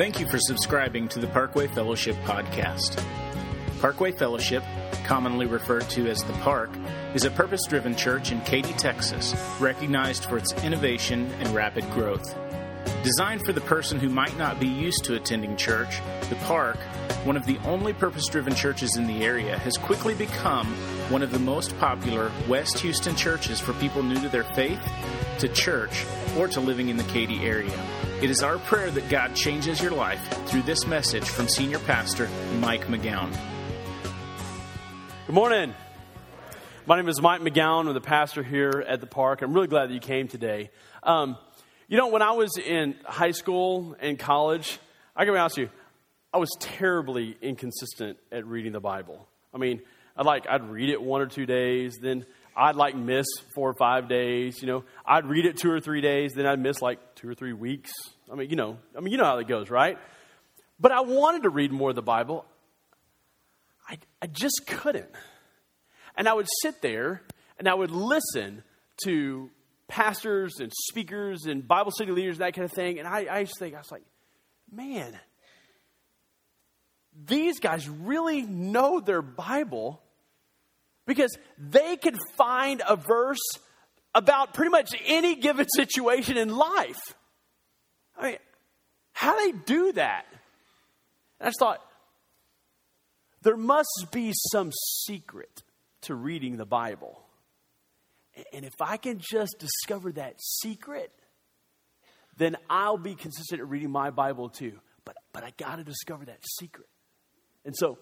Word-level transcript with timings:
Thank 0.00 0.18
you 0.18 0.26
for 0.26 0.38
subscribing 0.38 1.08
to 1.08 1.18
the 1.18 1.26
Parkway 1.26 1.66
Fellowship 1.66 2.16
podcast. 2.24 3.04
Parkway 3.82 4.12
Fellowship, 4.12 4.64
commonly 5.04 5.44
referred 5.44 5.90
to 5.90 6.08
as 6.08 6.24
the 6.24 6.32
Park, 6.38 6.70
is 7.12 7.26
a 7.26 7.30
purpose 7.30 7.66
driven 7.68 7.94
church 7.94 8.32
in 8.32 8.40
Katy, 8.40 8.72
Texas, 8.72 9.34
recognized 9.60 10.24
for 10.24 10.38
its 10.38 10.54
innovation 10.64 11.30
and 11.40 11.48
rapid 11.50 11.84
growth. 11.90 12.34
Designed 13.02 13.44
for 13.44 13.52
the 13.52 13.60
person 13.60 14.00
who 14.00 14.08
might 14.08 14.34
not 14.38 14.58
be 14.58 14.66
used 14.66 15.04
to 15.04 15.16
attending 15.16 15.54
church, 15.54 16.00
the 16.30 16.36
Park, 16.46 16.78
one 17.24 17.36
of 17.36 17.44
the 17.44 17.58
only 17.66 17.92
purpose 17.92 18.26
driven 18.26 18.54
churches 18.54 18.96
in 18.96 19.06
the 19.06 19.22
area, 19.22 19.58
has 19.58 19.76
quickly 19.76 20.14
become 20.14 20.66
one 21.10 21.22
of 21.22 21.30
the 21.30 21.38
most 21.38 21.78
popular 21.78 22.32
West 22.48 22.78
Houston 22.78 23.16
churches 23.16 23.60
for 23.60 23.74
people 23.74 24.02
new 24.02 24.18
to 24.22 24.30
their 24.30 24.44
faith, 24.44 24.80
to 25.40 25.48
church, 25.48 26.06
or 26.38 26.48
to 26.48 26.60
living 26.60 26.88
in 26.88 26.96
the 26.96 27.04
Katy 27.04 27.44
area. 27.44 27.78
It 28.22 28.28
is 28.28 28.42
our 28.42 28.58
prayer 28.58 28.90
that 28.90 29.08
God 29.08 29.34
changes 29.34 29.80
your 29.80 29.92
life 29.92 30.20
through 30.46 30.60
this 30.64 30.86
message 30.86 31.26
from 31.26 31.48
Senior 31.48 31.78
Pastor 31.78 32.28
Mike 32.58 32.84
McGowan. 32.84 33.34
Good 35.26 35.34
morning. 35.34 35.72
My 36.84 36.96
name 36.96 37.08
is 37.08 37.22
Mike 37.22 37.40
McGowan. 37.40 37.88
I'm 37.88 37.94
the 37.94 38.00
pastor 38.02 38.42
here 38.42 38.84
at 38.86 39.00
the 39.00 39.06
park. 39.06 39.40
I'm 39.40 39.54
really 39.54 39.68
glad 39.68 39.88
that 39.88 39.94
you 39.94 40.00
came 40.00 40.28
today. 40.28 40.68
Um, 41.02 41.38
you 41.88 41.96
know, 41.96 42.08
when 42.08 42.20
I 42.20 42.32
was 42.32 42.58
in 42.58 42.94
high 43.06 43.30
school 43.30 43.96
and 43.98 44.18
college, 44.18 44.78
I 45.16 45.24
can 45.24 45.32
be 45.32 45.38
honest 45.38 45.56
with 45.56 45.70
you, 45.70 45.74
I 46.34 46.36
was 46.36 46.50
terribly 46.60 47.38
inconsistent 47.40 48.18
at 48.30 48.46
reading 48.46 48.72
the 48.72 48.80
Bible. 48.80 49.26
I 49.54 49.56
mean, 49.56 49.80
I'd 50.14 50.26
like 50.26 50.46
I'd 50.46 50.68
read 50.68 50.90
it 50.90 51.00
one 51.00 51.22
or 51.22 51.26
two 51.26 51.46
days, 51.46 51.96
then 52.02 52.26
I'd 52.60 52.76
like 52.76 52.94
miss 52.94 53.26
four 53.54 53.70
or 53.70 53.74
five 53.74 54.06
days. 54.06 54.60
You 54.60 54.68
know, 54.68 54.84
I'd 55.06 55.24
read 55.24 55.46
it 55.46 55.56
two 55.56 55.70
or 55.70 55.80
three 55.80 56.02
days, 56.02 56.34
then 56.34 56.46
I'd 56.46 56.58
miss 56.58 56.82
like 56.82 57.14
two 57.14 57.26
or 57.26 57.34
three 57.34 57.54
weeks. 57.54 57.90
I 58.30 58.34
mean, 58.34 58.50
you 58.50 58.56
know, 58.56 58.76
I 58.94 59.00
mean, 59.00 59.12
you 59.12 59.18
know 59.18 59.24
how 59.24 59.36
that 59.36 59.48
goes, 59.48 59.70
right? 59.70 59.96
But 60.78 60.92
I 60.92 61.00
wanted 61.00 61.44
to 61.44 61.48
read 61.48 61.72
more 61.72 61.88
of 61.88 61.96
the 61.96 62.02
Bible. 62.02 62.44
I, 63.88 63.98
I 64.20 64.26
just 64.26 64.66
couldn't. 64.66 65.10
And 66.16 66.28
I 66.28 66.34
would 66.34 66.48
sit 66.60 66.82
there 66.82 67.22
and 67.58 67.66
I 67.66 67.72
would 67.72 67.90
listen 67.90 68.62
to 69.04 69.50
pastors 69.88 70.60
and 70.60 70.70
speakers 70.88 71.46
and 71.46 71.66
Bible 71.66 71.92
study 71.92 72.12
leaders 72.12 72.36
and 72.36 72.44
that 72.44 72.52
kind 72.52 72.66
of 72.66 72.72
thing. 72.72 72.98
And 72.98 73.08
I, 73.08 73.26
I 73.30 73.44
to 73.44 73.58
think, 73.58 73.74
I 73.74 73.78
was 73.78 73.90
like, 73.90 74.04
man, 74.70 75.18
these 77.26 77.58
guys 77.58 77.88
really 77.88 78.42
know 78.42 79.00
their 79.00 79.22
Bible 79.22 80.02
because 81.10 81.36
they 81.58 81.96
can 81.96 82.16
find 82.36 82.80
a 82.88 82.94
verse 82.94 83.40
about 84.14 84.54
pretty 84.54 84.70
much 84.70 84.94
any 85.06 85.34
given 85.34 85.66
situation 85.76 86.36
in 86.36 86.56
life. 86.56 87.00
I 88.16 88.22
mean, 88.22 88.38
how 89.12 89.36
do 89.36 89.52
they 89.52 89.58
do 89.58 89.92
that? 89.94 90.24
And 91.40 91.48
I 91.48 91.48
just 91.48 91.58
thought, 91.58 91.80
there 93.42 93.56
must 93.56 94.06
be 94.12 94.32
some 94.52 94.70
secret 95.04 95.64
to 96.02 96.14
reading 96.14 96.58
the 96.58 96.64
Bible. 96.64 97.20
And 98.52 98.64
if 98.64 98.80
I 98.80 98.96
can 98.96 99.18
just 99.18 99.56
discover 99.58 100.12
that 100.12 100.36
secret, 100.38 101.10
then 102.36 102.56
I'll 102.70 102.98
be 102.98 103.16
consistent 103.16 103.60
at 103.60 103.68
reading 103.68 103.90
my 103.90 104.10
Bible 104.10 104.48
too. 104.48 104.78
But, 105.04 105.16
but 105.32 105.42
I 105.42 105.50
got 105.58 105.76
to 105.76 105.82
discover 105.82 106.26
that 106.26 106.38
secret. 106.60 106.86
And 107.64 107.74
so, 107.76 107.98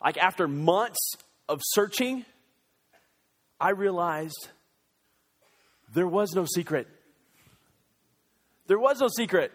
like 0.00 0.16
after 0.16 0.46
months 0.46 1.14
of 1.48 1.60
searching, 1.64 2.24
I 3.62 3.70
realized 3.70 4.48
there 5.94 6.08
was 6.08 6.32
no 6.34 6.46
secret. 6.52 6.88
There 8.66 8.78
was 8.78 9.00
no 9.00 9.06
secret. 9.06 9.52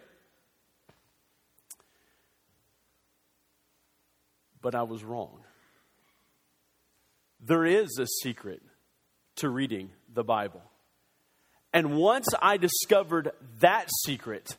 But 4.61 4.75
I 4.75 4.83
was 4.83 5.03
wrong. 5.03 5.41
There 7.41 7.65
is 7.65 7.99
a 7.99 8.07
secret 8.23 8.61
to 9.37 9.49
reading 9.49 9.89
the 10.13 10.23
Bible. 10.23 10.63
And 11.73 11.97
once 11.97 12.27
I 12.41 12.55
discovered 12.55 13.31
that 13.59 13.89
secret, 14.05 14.55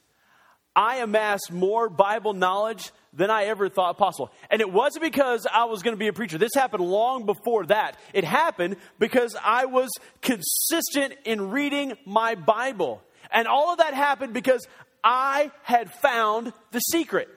I 0.78 0.98
amassed 0.98 1.50
more 1.50 1.88
Bible 1.88 2.34
knowledge 2.34 2.92
than 3.12 3.30
I 3.30 3.46
ever 3.46 3.68
thought 3.68 3.98
possible. 3.98 4.30
And 4.48 4.60
it 4.60 4.72
wasn't 4.72 5.02
because 5.02 5.44
I 5.52 5.64
was 5.64 5.82
going 5.82 5.96
to 5.96 5.98
be 5.98 6.06
a 6.06 6.12
preacher. 6.12 6.38
This 6.38 6.54
happened 6.54 6.84
long 6.84 7.26
before 7.26 7.66
that. 7.66 7.96
It 8.14 8.22
happened 8.22 8.76
because 9.00 9.34
I 9.42 9.64
was 9.64 9.90
consistent 10.22 11.14
in 11.24 11.50
reading 11.50 11.94
my 12.06 12.36
Bible. 12.36 13.02
And 13.32 13.48
all 13.48 13.72
of 13.72 13.78
that 13.78 13.92
happened 13.92 14.34
because 14.34 14.68
I 15.02 15.50
had 15.64 15.92
found 15.94 16.52
the 16.70 16.78
secret. 16.78 17.28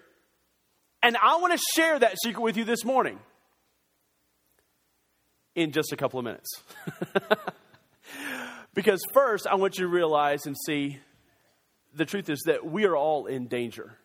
And 1.01 1.17
I 1.17 1.37
want 1.37 1.53
to 1.53 1.59
share 1.75 1.97
that 1.97 2.17
secret 2.21 2.43
with 2.43 2.57
you 2.57 2.63
this 2.63 2.85
morning 2.85 3.17
in 5.55 5.71
just 5.71 5.91
a 5.91 5.97
couple 5.97 6.19
of 6.19 6.25
minutes. 6.25 6.49
because 8.75 9.01
first, 9.15 9.47
I 9.47 9.55
want 9.55 9.79
you 9.79 9.85
to 9.85 9.91
realize 9.91 10.45
and 10.45 10.55
see 10.67 10.99
the 11.93 12.05
truth 12.05 12.29
is 12.29 12.41
that 12.45 12.65
we 12.65 12.85
are 12.85 12.95
all 12.95 13.25
in 13.25 13.47
danger 13.47 13.97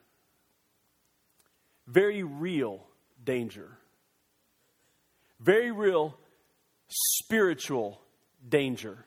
very 1.87 2.23
real 2.23 2.85
danger, 3.23 3.79
very 5.41 5.71
real 5.71 6.17
spiritual 6.89 8.01
danger. 8.49 9.05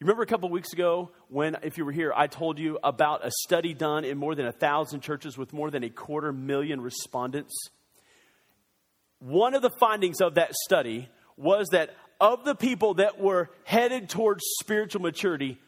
You 0.00 0.04
remember 0.04 0.22
a 0.22 0.26
couple 0.26 0.48
weeks 0.48 0.72
ago 0.72 1.10
when, 1.28 1.56
if 1.62 1.76
you 1.76 1.84
were 1.84 1.92
here, 1.92 2.12
I 2.14 2.28
told 2.28 2.58
you 2.58 2.78
about 2.84 3.26
a 3.26 3.32
study 3.42 3.74
done 3.74 4.04
in 4.04 4.16
more 4.16 4.36
than 4.36 4.46
a 4.46 4.52
thousand 4.52 5.00
churches 5.00 5.36
with 5.36 5.52
more 5.52 5.72
than 5.72 5.82
a 5.82 5.90
quarter 5.90 6.32
million 6.32 6.80
respondents? 6.80 7.52
One 9.18 9.54
of 9.54 9.62
the 9.62 9.70
findings 9.70 10.20
of 10.20 10.36
that 10.36 10.54
study 10.54 11.08
was 11.36 11.68
that 11.72 11.96
of 12.20 12.44
the 12.44 12.54
people 12.54 12.94
that 12.94 13.20
were 13.20 13.50
headed 13.64 14.08
towards 14.08 14.44
spiritual 14.60 15.02
maturity, 15.02 15.58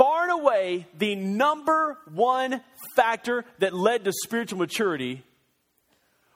far 0.00 0.22
and 0.22 0.40
away 0.40 0.86
the 0.96 1.14
number 1.14 1.98
one 2.10 2.62
factor 2.96 3.44
that 3.58 3.74
led 3.74 4.02
to 4.02 4.12
spiritual 4.24 4.58
maturity 4.58 5.22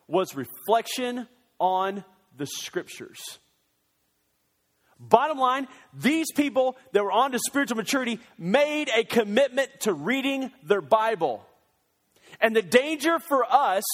was 0.06 0.36
reflection 0.36 1.26
on 1.58 2.04
the 2.36 2.46
scriptures. 2.46 3.38
Bottom 5.00 5.38
line, 5.38 5.66
these 5.94 6.30
people 6.32 6.76
that 6.92 7.02
were 7.02 7.10
on 7.10 7.32
to 7.32 7.38
spiritual 7.38 7.78
maturity 7.78 8.20
made 8.36 8.90
a 8.94 9.02
commitment 9.02 9.70
to 9.80 9.94
reading 9.94 10.52
their 10.62 10.82
Bible. 10.82 11.42
And 12.42 12.54
the 12.54 12.60
danger 12.60 13.18
for 13.18 13.46
us 13.50 13.84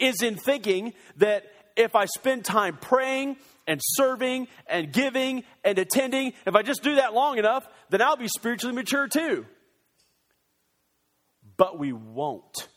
is 0.00 0.20
in 0.20 0.34
thinking 0.34 0.94
that 1.18 1.44
if 1.76 1.94
I 1.94 2.06
spend 2.06 2.44
time 2.44 2.76
praying 2.76 3.36
and 3.66 3.80
serving 3.82 4.48
and 4.66 4.92
giving 4.92 5.44
and 5.64 5.78
attending, 5.78 6.32
if 6.46 6.54
I 6.54 6.62
just 6.62 6.82
do 6.82 6.96
that 6.96 7.14
long 7.14 7.38
enough, 7.38 7.66
then 7.90 8.02
I'll 8.02 8.16
be 8.16 8.28
spiritually 8.28 8.74
mature 8.74 9.08
too. 9.08 9.46
But 11.56 11.78
we 11.78 11.92
won't. 11.92 12.68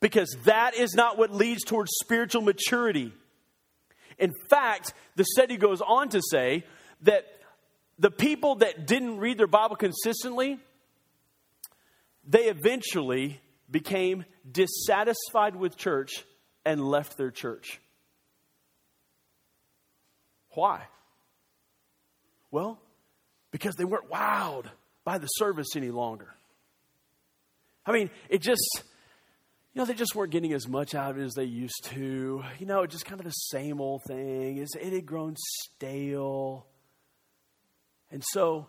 Because 0.00 0.36
that 0.44 0.74
is 0.74 0.94
not 0.94 1.18
what 1.18 1.32
leads 1.32 1.64
towards 1.64 1.90
spiritual 2.02 2.42
maturity. 2.42 3.12
In 4.18 4.32
fact, 4.48 4.94
the 5.16 5.24
study 5.24 5.56
goes 5.56 5.80
on 5.80 6.08
to 6.10 6.20
say 6.30 6.64
that 7.02 7.26
the 7.98 8.10
people 8.10 8.56
that 8.56 8.86
didn't 8.86 9.18
read 9.18 9.38
their 9.38 9.46
Bible 9.46 9.76
consistently, 9.76 10.58
they 12.24 12.44
eventually 12.44 13.40
became 13.70 14.24
dissatisfied 14.50 15.56
with 15.56 15.76
church 15.76 16.24
and 16.64 16.80
left 16.80 17.16
their 17.16 17.30
church. 17.30 17.80
Why? 20.54 20.82
Well, 22.50 22.78
because 23.50 23.76
they 23.76 23.84
weren't 23.84 24.10
wowed 24.10 24.66
by 25.04 25.18
the 25.18 25.26
service 25.26 25.74
any 25.76 25.90
longer. 25.90 26.34
I 27.84 27.92
mean, 27.92 28.10
it 28.28 28.42
just, 28.42 28.82
you 29.72 29.80
know, 29.80 29.84
they 29.84 29.94
just 29.94 30.14
weren't 30.14 30.30
getting 30.30 30.52
as 30.52 30.68
much 30.68 30.94
out 30.94 31.12
of 31.12 31.18
it 31.18 31.24
as 31.24 31.34
they 31.34 31.44
used 31.44 31.84
to. 31.90 32.44
You 32.58 32.66
know, 32.66 32.82
it 32.82 32.90
just 32.90 33.04
kind 33.04 33.20
of 33.20 33.24
the 33.24 33.30
same 33.30 33.80
old 33.80 34.02
thing. 34.06 34.58
It 34.58 34.92
had 34.92 35.06
grown 35.06 35.34
stale. 35.36 36.66
And 38.10 38.22
so 38.32 38.68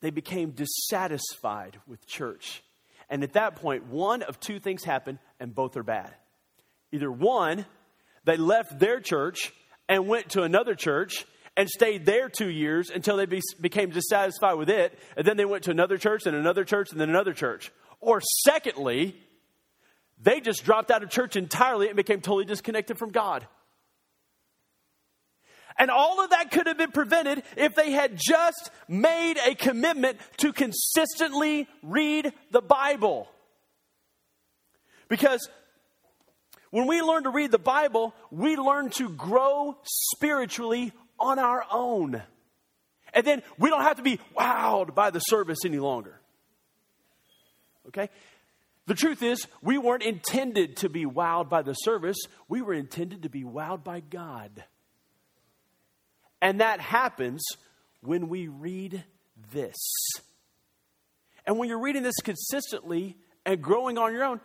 they 0.00 0.10
became 0.10 0.52
dissatisfied 0.52 1.78
with 1.86 2.06
church. 2.06 2.62
And 3.10 3.22
at 3.22 3.34
that 3.34 3.56
point, 3.56 3.86
one 3.86 4.22
of 4.22 4.40
two 4.40 4.58
things 4.58 4.84
happened, 4.84 5.18
and 5.38 5.54
both 5.54 5.76
are 5.76 5.82
bad. 5.82 6.14
Either 6.92 7.10
one, 7.10 7.66
they 8.24 8.36
left 8.36 8.78
their 8.78 9.00
church 9.00 9.52
and 9.88 10.06
went 10.06 10.30
to 10.30 10.42
another 10.42 10.74
church 10.74 11.26
and 11.56 11.68
stayed 11.68 12.04
there 12.04 12.28
two 12.28 12.50
years 12.50 12.90
until 12.90 13.16
they 13.16 13.26
be, 13.26 13.40
became 13.60 13.90
dissatisfied 13.90 14.56
with 14.56 14.68
it. 14.68 14.98
And 15.16 15.26
then 15.26 15.36
they 15.36 15.44
went 15.44 15.64
to 15.64 15.70
another 15.70 15.96
church 15.96 16.26
and 16.26 16.36
another 16.36 16.64
church 16.64 16.92
and 16.92 17.00
then 17.00 17.08
another 17.08 17.32
church. 17.32 17.72
Or 18.00 18.20
secondly, 18.44 19.16
they 20.20 20.40
just 20.40 20.64
dropped 20.64 20.90
out 20.90 21.02
of 21.02 21.10
church 21.10 21.36
entirely 21.36 21.88
and 21.88 21.96
became 21.96 22.20
totally 22.20 22.44
disconnected 22.44 22.98
from 22.98 23.10
God. 23.10 23.46
And 25.78 25.90
all 25.90 26.24
of 26.24 26.30
that 26.30 26.50
could 26.50 26.66
have 26.66 26.78
been 26.78 26.92
prevented 26.92 27.42
if 27.56 27.74
they 27.74 27.90
had 27.90 28.16
just 28.16 28.70
made 28.88 29.36
a 29.46 29.54
commitment 29.54 30.18
to 30.38 30.52
consistently 30.52 31.68
read 31.82 32.32
the 32.50 32.62
Bible. 32.62 33.28
Because 35.08 35.48
when 36.70 36.86
we 36.86 37.02
learn 37.02 37.24
to 37.24 37.30
read 37.30 37.50
the 37.50 37.58
Bible, 37.58 38.14
we 38.30 38.56
learn 38.56 38.90
to 38.90 39.08
grow 39.08 39.76
spiritually 39.84 40.92
on 41.18 41.38
our 41.38 41.64
own. 41.70 42.22
And 43.14 43.26
then 43.26 43.42
we 43.58 43.70
don't 43.70 43.82
have 43.82 43.96
to 43.96 44.02
be 44.02 44.20
wowed 44.38 44.94
by 44.94 45.10
the 45.10 45.20
service 45.20 45.60
any 45.64 45.78
longer. 45.78 46.20
Okay? 47.88 48.10
The 48.86 48.94
truth 48.94 49.22
is, 49.22 49.46
we 49.62 49.78
weren't 49.78 50.02
intended 50.02 50.76
to 50.78 50.88
be 50.88 51.06
wowed 51.06 51.48
by 51.48 51.62
the 51.62 51.74
service, 51.74 52.18
we 52.48 52.62
were 52.62 52.74
intended 52.74 53.22
to 53.22 53.28
be 53.28 53.42
wowed 53.42 53.82
by 53.82 54.00
God. 54.00 54.64
And 56.40 56.60
that 56.60 56.80
happens 56.80 57.42
when 58.00 58.28
we 58.28 58.48
read 58.48 59.02
this. 59.52 59.76
And 61.46 61.58
when 61.58 61.68
you're 61.68 61.80
reading 61.80 62.02
this 62.02 62.20
consistently 62.22 63.16
and 63.44 63.62
growing 63.62 63.98
on 63.98 64.12
your 64.12 64.24
own, 64.24 64.40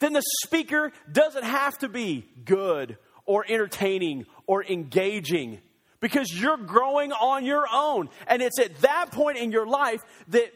then 0.00 0.12
the 0.12 0.22
speaker 0.42 0.92
doesn't 1.10 1.44
have 1.44 1.78
to 1.78 1.88
be 1.88 2.26
good 2.44 2.98
or 3.24 3.44
entertaining 3.48 4.26
or 4.46 4.64
engaging 4.64 5.60
because 6.00 6.32
you're 6.32 6.56
growing 6.56 7.12
on 7.12 7.44
your 7.44 7.66
own. 7.72 8.08
And 8.26 8.42
it's 8.42 8.58
at 8.58 8.80
that 8.80 9.12
point 9.12 9.38
in 9.38 9.52
your 9.52 9.66
life 9.66 10.00
that 10.28 10.52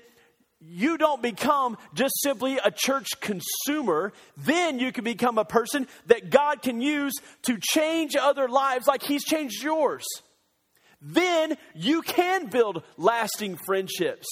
you 0.61 0.97
don't 0.97 1.21
become 1.21 1.77
just 1.93 2.15
simply 2.23 2.59
a 2.65 2.71
church 2.71 3.09
consumer. 3.21 4.13
Then 4.39 4.79
you 4.79 4.93
can 4.93 5.05
become 5.05 5.37
a 5.37 5.45
person 5.45 5.87
that 6.07 6.31
God 6.31 6.63
can 6.63 6.81
use 6.81 7.13
to 7.43 7.59
change 7.61 8.17
other 8.17 8.49
lives 8.49 8.87
like 8.87 9.03
He's 9.03 9.25
changed 9.25 9.63
yours. 9.63 10.05
Then 11.03 11.59
you 11.75 12.01
can 12.01 12.47
build 12.47 12.83
lasting 12.97 13.57
friendships. 13.57 14.27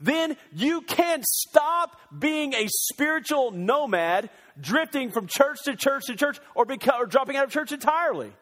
Then 0.00 0.36
you 0.52 0.80
can't 0.82 1.24
stop 1.24 1.98
being 2.16 2.54
a 2.54 2.66
spiritual 2.68 3.50
nomad, 3.50 4.30
drifting 4.60 5.10
from 5.10 5.26
church 5.26 5.58
to 5.64 5.74
church 5.74 6.04
to 6.06 6.14
church, 6.14 6.38
or, 6.54 6.64
become, 6.64 7.00
or 7.00 7.06
dropping 7.06 7.36
out 7.36 7.44
of 7.44 7.50
church 7.50 7.72
entirely. 7.72 8.32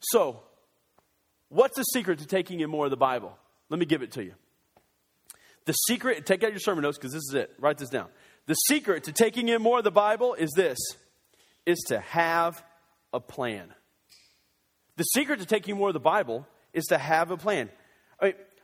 So, 0.00 0.42
what's 1.48 1.76
the 1.76 1.84
secret 1.84 2.18
to 2.18 2.26
taking 2.26 2.60
in 2.60 2.68
more 2.68 2.84
of 2.84 2.90
the 2.90 2.96
Bible? 2.96 3.36
Let 3.70 3.80
me 3.80 3.86
give 3.86 4.02
it 4.02 4.12
to 4.12 4.24
you. 4.24 4.34
The 5.64 5.72
secret, 5.72 6.26
take 6.26 6.44
out 6.44 6.50
your 6.50 6.60
sermon 6.60 6.82
notes 6.82 6.98
because 6.98 7.12
this 7.12 7.22
is 7.30 7.34
it. 7.34 7.54
Write 7.58 7.78
this 7.78 7.88
down. 7.88 8.08
The 8.46 8.54
secret 8.54 9.04
to 9.04 9.12
taking 9.12 9.48
in 9.48 9.62
more 9.62 9.78
of 9.78 9.84
the 9.84 9.90
Bible 9.90 10.34
is 10.34 10.50
this 10.54 10.78
is 11.64 11.78
to 11.88 11.98
have 11.98 12.62
a 13.14 13.20
plan. 13.20 13.72
The 14.96 15.04
secret 15.04 15.40
to 15.40 15.46
taking 15.46 15.78
more 15.78 15.88
of 15.88 15.94
the 15.94 16.00
Bible 16.00 16.46
is 16.74 16.84
to 16.86 16.98
have 16.98 17.30
a 17.30 17.38
plan. 17.38 17.70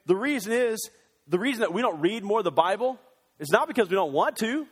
The 0.06 0.16
reason 0.16 0.52
is 0.52 0.90
the 1.28 1.38
reason 1.38 1.60
that 1.60 1.72
we 1.72 1.82
don't 1.82 2.00
read 2.00 2.24
more 2.24 2.38
of 2.38 2.44
the 2.44 2.50
Bible 2.50 2.98
is 3.38 3.50
not 3.50 3.68
because 3.68 3.88
we 3.88 3.94
don't 3.94 4.12
want 4.12 4.36
to. 4.36 4.66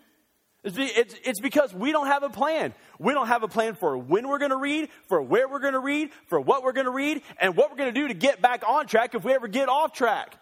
It's 0.64 1.40
because 1.40 1.72
we 1.72 1.92
don't 1.92 2.08
have 2.08 2.24
a 2.24 2.30
plan. 2.30 2.74
We 2.98 3.14
don't 3.14 3.28
have 3.28 3.42
a 3.44 3.48
plan 3.48 3.74
for 3.74 3.96
when 3.96 4.28
we're 4.28 4.38
going 4.38 4.50
to 4.50 4.56
read, 4.56 4.88
for 5.08 5.22
where 5.22 5.48
we're 5.48 5.60
going 5.60 5.74
to 5.74 5.80
read, 5.80 6.10
for 6.26 6.40
what 6.40 6.64
we're 6.64 6.72
going 6.72 6.86
to 6.86 6.92
read, 6.92 7.22
and 7.40 7.56
what 7.56 7.70
we're 7.70 7.76
going 7.76 7.94
to 7.94 8.00
do 8.00 8.08
to 8.08 8.14
get 8.14 8.42
back 8.42 8.64
on 8.66 8.86
track 8.86 9.14
if 9.14 9.24
we 9.24 9.32
ever 9.32 9.46
get 9.46 9.68
off 9.68 9.92
track. 9.92 10.36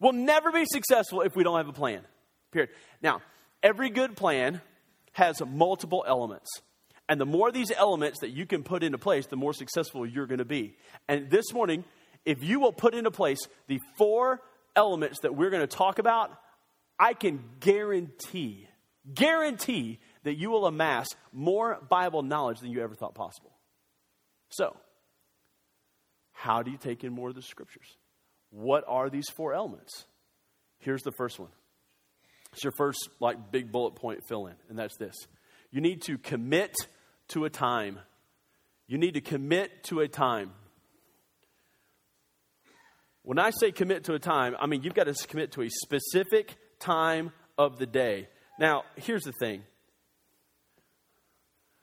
We'll 0.00 0.12
never 0.12 0.50
be 0.50 0.64
successful 0.64 1.20
if 1.20 1.36
we 1.36 1.44
don't 1.44 1.58
have 1.58 1.68
a 1.68 1.74
plan. 1.74 2.00
Period. 2.52 2.70
Now, 3.02 3.20
every 3.62 3.90
good 3.90 4.16
plan 4.16 4.62
has 5.12 5.42
multiple 5.44 6.04
elements. 6.08 6.48
And 7.06 7.20
the 7.20 7.26
more 7.26 7.52
these 7.52 7.70
elements 7.76 8.20
that 8.20 8.30
you 8.30 8.46
can 8.46 8.62
put 8.62 8.82
into 8.82 8.96
place, 8.96 9.26
the 9.26 9.36
more 9.36 9.52
successful 9.52 10.06
you're 10.06 10.26
going 10.26 10.38
to 10.38 10.44
be. 10.46 10.76
And 11.06 11.28
this 11.28 11.52
morning, 11.52 11.84
if 12.24 12.42
you 12.42 12.60
will 12.60 12.72
put 12.72 12.94
into 12.94 13.10
place 13.10 13.40
the 13.66 13.80
four 13.96 14.40
elements 14.76 15.20
that 15.20 15.34
we're 15.34 15.50
going 15.50 15.66
to 15.66 15.76
talk 15.76 15.98
about, 15.98 16.30
I 16.98 17.14
can 17.14 17.42
guarantee, 17.60 18.68
guarantee 19.12 19.98
that 20.24 20.36
you 20.36 20.50
will 20.50 20.66
amass 20.66 21.08
more 21.32 21.78
Bible 21.88 22.22
knowledge 22.22 22.60
than 22.60 22.70
you 22.70 22.82
ever 22.82 22.94
thought 22.94 23.14
possible. 23.14 23.52
So, 24.50 24.76
how 26.32 26.62
do 26.62 26.70
you 26.70 26.76
take 26.76 27.04
in 27.04 27.12
more 27.12 27.30
of 27.30 27.34
the 27.34 27.42
scriptures? 27.42 27.96
What 28.50 28.84
are 28.86 29.08
these 29.08 29.28
four 29.28 29.54
elements? 29.54 30.04
Here's 30.78 31.02
the 31.02 31.12
first 31.12 31.38
one. 31.38 31.50
It's 32.52 32.64
your 32.64 32.72
first, 32.72 33.08
like, 33.20 33.50
big 33.50 33.70
bullet 33.70 33.94
point 33.94 34.24
fill 34.26 34.46
in, 34.46 34.54
and 34.68 34.78
that's 34.78 34.96
this. 34.96 35.14
You 35.70 35.80
need 35.80 36.02
to 36.02 36.18
commit 36.18 36.74
to 37.28 37.44
a 37.44 37.50
time. 37.50 38.00
You 38.88 38.98
need 38.98 39.14
to 39.14 39.20
commit 39.20 39.84
to 39.84 40.00
a 40.00 40.08
time. 40.08 40.52
When 43.22 43.38
I 43.38 43.50
say 43.50 43.70
commit 43.70 44.04
to 44.04 44.14
a 44.14 44.18
time, 44.18 44.56
I 44.58 44.66
mean 44.66 44.82
you've 44.82 44.94
got 44.94 45.04
to 45.04 45.26
commit 45.26 45.52
to 45.52 45.62
a 45.62 45.68
specific 45.68 46.56
time 46.78 47.32
of 47.58 47.78
the 47.78 47.86
day. 47.86 48.28
Now, 48.58 48.84
here's 48.96 49.22
the 49.22 49.32
thing. 49.32 49.62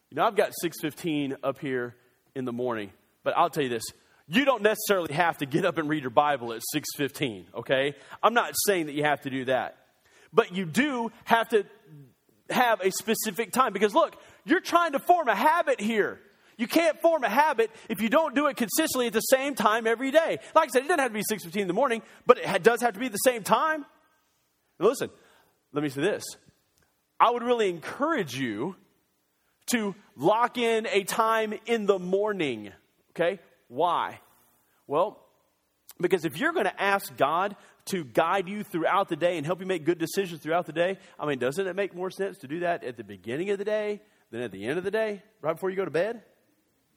You 0.10 0.16
know, 0.16 0.25
I've 0.25 0.36
got 0.36 0.51
6:15 0.63 1.36
up 1.44 1.60
here 1.60 1.95
in 2.36 2.45
the 2.45 2.54
morning, 2.54 2.92
but 3.24 3.36
I'll 3.38 3.50
tell 3.50 3.63
you 3.63 3.69
this. 3.69 3.84
You 4.28 4.45
don't 4.45 4.62
necessarily 4.62 5.13
have 5.13 5.38
to 5.38 5.45
get 5.45 5.63
up 5.63 5.78
and 5.78 5.88
read 5.88 6.04
your 6.04 6.10
Bible 6.10 6.54
at 6.54 6.62
6:15, 6.74 7.45
okay? 7.56 7.95
I'm 8.22 8.33
not 8.33 8.54
saying 8.66 8.88
that 8.88 8.94
you 8.94 9.04
have 9.04 9.22
to 9.22 9.30
do 9.30 9.45
that. 9.45 9.78
But 10.33 10.56
you 10.56 10.66
do 10.66 11.12
have 11.24 11.50
to 11.50 11.66
have 12.50 12.81
a 12.81 12.92
specific 12.92 13.51
time 13.51 13.74
because 13.74 13.94
look, 13.94 14.16
you're 14.45 14.62
trying 14.62 14.94
to 14.94 15.00
form 15.00 15.28
a 15.28 15.36
habit 15.36 15.80
here. 15.80 16.19
You 16.57 16.68
can't 16.68 17.00
form 17.00 17.24
a 17.24 17.30
habit 17.30 17.69
if 17.88 18.01
you 18.01 18.09
don't 18.09 18.33
do 18.33 18.48
it 18.48 18.57
consistently 18.57 19.07
at 19.07 19.13
the 19.13 19.21
same 19.21 19.54
time 19.54 19.86
every 19.86 20.12
day. 20.12 20.39
Like 20.56 20.69
I 20.69 20.71
said, 20.71 20.83
it 20.83 20.88
doesn't 20.88 21.00
have 21.00 21.12
to 21.12 21.13
be 21.13 21.24
6:15 21.24 21.62
in 21.62 21.68
the 21.68 21.74
morning, 21.74 22.01
but 22.25 22.39
it 22.39 22.63
does 22.63 22.81
have 22.81 22.94
to 22.94 23.00
be 23.00 23.07
the 23.09 23.18
same 23.18 23.44
time. 23.44 23.86
Now 24.80 24.88
listen, 24.88 25.09
let 25.71 25.83
me 25.83 25.89
say 25.89 26.01
this. 26.01 26.24
I 27.19 27.30
would 27.30 27.44
really 27.44 27.69
encourage 27.69 28.38
you 28.38 28.75
to 29.71 29.95
lock 30.15 30.57
in 30.57 30.88
a 30.88 31.04
time 31.04 31.54
in 31.65 31.86
the 31.86 32.00
morning. 32.00 32.71
Okay? 33.12 33.39
Why? 33.68 34.19
Well, 34.88 35.24
because 36.00 36.25
if 36.25 36.38
you're 36.38 36.54
going 36.54 36.65
to 36.65 36.81
ask 36.81 37.15
God 37.18 37.56
to 37.86 38.04
guide 38.04 38.48
you 38.48 38.63
throughout 38.63 39.09
the 39.09 39.15
day 39.15 39.38
and 39.38 39.45
help 39.45 39.59
you 39.59 39.65
make 39.65 39.83
good 39.83 39.98
decisions 39.98 40.42
throughout 40.42 40.65
the 40.65 40.74
day, 40.74 40.98
I 41.19 41.25
mean, 41.25 41.39
doesn't 41.39 41.65
it 41.65 41.75
make 41.75 41.95
more 41.95 42.12
sense 42.12 42.38
to 42.39 42.48
do 42.48 42.59
that 42.59 42.83
at 42.83 42.98
the 42.98 43.04
beginning 43.04 43.50
of 43.50 43.57
the 43.57 43.65
day 43.65 44.01
than 44.31 44.42
at 44.42 44.51
the 44.51 44.65
end 44.65 44.77
of 44.77 44.83
the 44.83 44.92
day, 44.92 45.24
right 45.42 45.54
before 45.54 45.69
you 45.69 45.75
go 45.75 45.86
to 45.86 45.92
bed? 45.92 46.21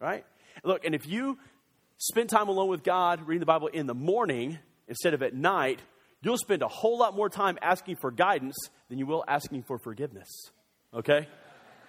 Right? 0.00 0.24
Look, 0.64 0.84
and 0.84 0.94
if 0.94 1.06
you 1.06 1.38
spend 1.98 2.30
time 2.30 2.48
alone 2.48 2.68
with 2.68 2.82
God, 2.82 3.26
reading 3.26 3.40
the 3.40 3.46
Bible 3.46 3.68
in 3.68 3.86
the 3.86 3.94
morning 3.94 4.58
instead 4.88 5.14
of 5.14 5.22
at 5.22 5.34
night, 5.34 5.80
you'll 6.22 6.38
spend 6.38 6.62
a 6.62 6.68
whole 6.68 6.98
lot 6.98 7.14
more 7.14 7.28
time 7.28 7.58
asking 7.62 7.96
for 7.96 8.10
guidance 8.10 8.56
than 8.88 8.98
you 8.98 9.06
will 9.06 9.24
asking 9.28 9.62
for 9.62 9.78
forgiveness. 9.78 10.28
Okay? 10.94 11.28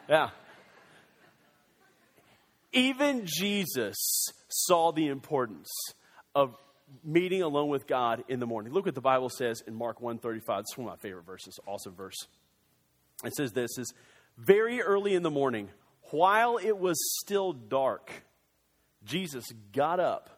Yeah. 0.10 0.30
Even 2.74 3.24
Jesus 3.26 3.98
saw 4.48 4.92
the 4.92 5.08
importance 5.08 5.70
of 6.36 6.56
meeting 7.04 7.42
alone 7.42 7.70
with 7.70 7.88
God 7.88 8.24
in 8.28 8.40
the 8.40 8.46
morning. 8.46 8.74
Look 8.74 8.86
what 8.86 8.96
the 8.96 9.02
Bible 9.02 9.30
says 9.30 9.62
in 9.66 9.74
Mark 9.74 10.02
135. 10.02 10.60
It's 10.60 10.78
one 10.78 10.88
of 10.88 10.94
my 10.94 10.98
favorite 10.98 11.26
verses, 11.26 11.60
awesome 11.66 11.96
verse. 11.96 12.18
It 13.24 13.34
says 13.36 13.52
this 13.54 13.78
is 13.78 13.94
very 14.38 14.82
early 14.82 15.14
in 15.16 15.24
the 15.24 15.30
morning, 15.30 15.70
while 16.12 16.58
it 16.58 16.78
was 16.78 16.98
still 17.22 17.54
dark, 17.54 18.12
Jesus 19.04 19.46
got 19.74 20.00
up, 20.00 20.30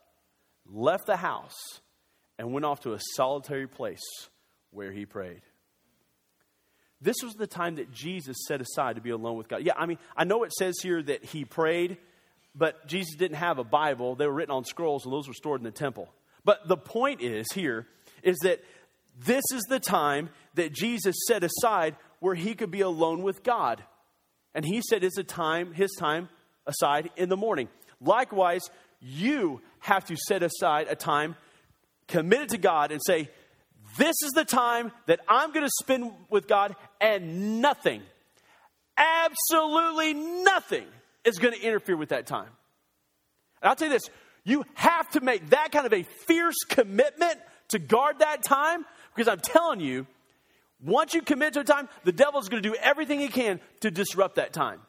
left 0.65 1.05
the 1.05 1.17
house, 1.17 1.81
and 2.37 2.53
went 2.53 2.65
off 2.65 2.81
to 2.81 2.93
a 2.93 2.99
solitary 3.15 3.67
place 3.67 4.01
where 4.71 4.91
he 4.91 5.05
prayed. 5.05 5.41
This 7.01 7.17
was 7.21 7.33
the 7.33 7.47
time 7.47 7.75
that 7.75 7.91
Jesus 7.91 8.37
set 8.47 8.61
aside 8.61 8.95
to 8.95 9.01
be 9.01 9.09
alone 9.09 9.37
with 9.37 9.49
God. 9.49 9.63
Yeah, 9.63 9.73
I 9.77 9.85
mean, 9.85 9.97
I 10.15 10.23
know 10.23 10.43
it 10.43 10.53
says 10.53 10.75
here 10.81 11.03
that 11.03 11.25
he 11.25 11.43
prayed, 11.43 11.97
but 12.55 12.87
Jesus 12.87 13.15
didn't 13.15 13.37
have 13.37 13.59
a 13.59 13.63
Bible. 13.63 14.15
They 14.15 14.25
were 14.25 14.33
written 14.33 14.55
on 14.55 14.63
scrolls, 14.63 15.03
and 15.03 15.13
those 15.13 15.27
were 15.27 15.33
stored 15.33 15.59
in 15.59 15.65
the 15.65 15.71
temple. 15.71 16.07
But 16.45 16.67
the 16.67 16.77
point 16.77 17.21
is 17.21 17.45
here 17.53 17.87
is 18.21 18.37
that 18.43 18.63
this 19.19 19.43
is 19.53 19.63
the 19.63 19.79
time 19.79 20.29
that 20.55 20.71
Jesus 20.71 21.15
set 21.27 21.43
aside 21.43 21.97
where 22.19 22.35
he 22.35 22.55
could 22.55 22.71
be 22.71 22.81
alone 22.81 23.21
with 23.21 23.43
God. 23.43 23.83
And 24.55 24.65
he 24.65 24.81
said 24.81 25.03
it's 25.03 25.17
a 25.17 25.23
time, 25.23 25.73
his 25.73 25.91
time 25.99 26.29
aside 26.65 27.09
in 27.15 27.29
the 27.29 27.37
morning. 27.37 27.69
Likewise, 27.99 28.61
you 29.01 29.61
have 29.79 30.05
to 30.05 30.15
set 30.15 30.43
aside 30.43 30.87
a 30.89 30.95
time 30.95 31.35
committed 32.07 32.49
to 32.49 32.57
God 32.57 32.91
and 32.91 33.01
say, 33.05 33.29
This 33.97 34.15
is 34.23 34.31
the 34.33 34.45
time 34.45 34.91
that 35.07 35.19
I'm 35.27 35.51
going 35.51 35.65
to 35.65 35.71
spend 35.81 36.11
with 36.29 36.47
God, 36.47 36.75
and 37.01 37.61
nothing, 37.61 38.01
absolutely 38.97 40.13
nothing, 40.13 40.85
is 41.23 41.37
going 41.37 41.53
to 41.53 41.61
interfere 41.61 41.97
with 41.97 42.09
that 42.09 42.27
time. 42.27 42.49
And 43.61 43.69
I'll 43.69 43.75
tell 43.75 43.87
you 43.87 43.93
this 43.93 44.09
you 44.45 44.65
have 44.73 45.09
to 45.11 45.21
make 45.21 45.49
that 45.51 45.71
kind 45.71 45.85
of 45.85 45.93
a 45.93 46.03
fierce 46.03 46.57
commitment 46.67 47.39
to 47.69 47.79
guard 47.79 48.19
that 48.19 48.43
time 48.43 48.85
because 49.15 49.27
I'm 49.27 49.39
telling 49.39 49.79
you, 49.79 50.05
once 50.83 51.13
you 51.13 51.21
commit 51.21 51.53
to 51.53 51.61
a 51.61 51.63
time, 51.63 51.87
the 52.03 52.11
devil's 52.11 52.49
going 52.49 52.61
to 52.61 52.69
do 52.69 52.75
everything 52.75 53.19
he 53.19 53.29
can 53.29 53.59
to 53.81 53.91
disrupt 53.91 54.35
that 54.35 54.53
time. 54.53 54.81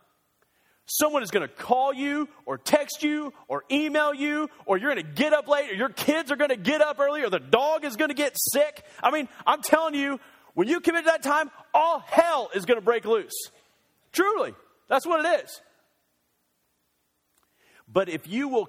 Someone 0.86 1.22
is 1.22 1.30
going 1.30 1.46
to 1.48 1.54
call 1.54 1.94
you 1.94 2.28
or 2.44 2.58
text 2.58 3.02
you 3.02 3.32
or 3.48 3.64
email 3.70 4.12
you, 4.12 4.50
or 4.66 4.76
you're 4.76 4.92
going 4.92 5.06
to 5.06 5.12
get 5.12 5.32
up 5.32 5.48
late, 5.48 5.70
or 5.70 5.74
your 5.74 5.88
kids 5.88 6.30
are 6.30 6.36
going 6.36 6.50
to 6.50 6.56
get 6.56 6.82
up 6.82 7.00
early, 7.00 7.22
or 7.22 7.30
the 7.30 7.38
dog 7.38 7.84
is 7.84 7.96
going 7.96 8.10
to 8.10 8.14
get 8.14 8.36
sick. 8.36 8.84
I 9.02 9.10
mean, 9.10 9.28
I'm 9.46 9.62
telling 9.62 9.94
you, 9.94 10.20
when 10.52 10.68
you 10.68 10.80
commit 10.80 11.04
to 11.04 11.10
that 11.10 11.22
time, 11.22 11.50
all 11.72 12.00
hell 12.00 12.50
is 12.54 12.66
going 12.66 12.78
to 12.78 12.84
break 12.84 13.06
loose. 13.06 13.32
Truly, 14.12 14.54
that's 14.88 15.06
what 15.06 15.24
it 15.24 15.44
is. 15.44 15.60
But 17.90 18.08
if 18.08 18.28
you 18.28 18.48
will 18.48 18.68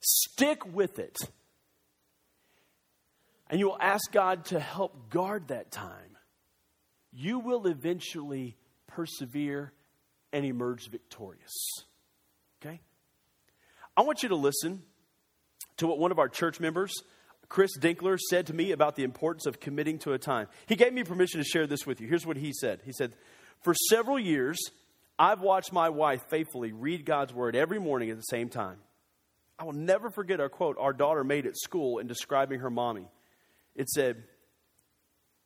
stick 0.00 0.64
with 0.64 0.98
it, 0.98 1.16
and 3.50 3.58
you 3.58 3.66
will 3.66 3.80
ask 3.80 4.12
God 4.12 4.44
to 4.46 4.60
help 4.60 5.10
guard 5.10 5.48
that 5.48 5.70
time, 5.70 6.07
you 7.18 7.40
will 7.40 7.66
eventually 7.66 8.56
persevere 8.86 9.72
and 10.32 10.44
emerge 10.44 10.88
victorious. 10.88 11.52
Okay? 12.62 12.80
I 13.96 14.02
want 14.02 14.22
you 14.22 14.28
to 14.28 14.36
listen 14.36 14.82
to 15.78 15.88
what 15.88 15.98
one 15.98 16.12
of 16.12 16.20
our 16.20 16.28
church 16.28 16.60
members, 16.60 16.92
Chris 17.48 17.76
Dinkler, 17.76 18.18
said 18.30 18.46
to 18.46 18.54
me 18.54 18.70
about 18.70 18.94
the 18.94 19.02
importance 19.02 19.46
of 19.46 19.58
committing 19.58 19.98
to 20.00 20.12
a 20.12 20.18
time. 20.18 20.46
He 20.66 20.76
gave 20.76 20.92
me 20.92 21.02
permission 21.02 21.40
to 21.40 21.44
share 21.44 21.66
this 21.66 21.84
with 21.84 22.00
you. 22.00 22.06
Here's 22.06 22.24
what 22.24 22.36
he 22.36 22.52
said 22.52 22.82
He 22.84 22.92
said, 22.92 23.14
For 23.62 23.74
several 23.90 24.18
years, 24.18 24.60
I've 25.18 25.40
watched 25.40 25.72
my 25.72 25.88
wife 25.88 26.22
faithfully 26.28 26.70
read 26.70 27.04
God's 27.04 27.34
word 27.34 27.56
every 27.56 27.80
morning 27.80 28.10
at 28.10 28.16
the 28.16 28.22
same 28.22 28.48
time. 28.48 28.78
I 29.58 29.64
will 29.64 29.72
never 29.72 30.08
forget 30.08 30.38
a 30.38 30.48
quote 30.48 30.76
our 30.78 30.92
daughter 30.92 31.24
made 31.24 31.46
at 31.46 31.56
school 31.56 31.98
in 31.98 32.06
describing 32.06 32.60
her 32.60 32.70
mommy. 32.70 33.08
It 33.74 33.88
said, 33.88 34.22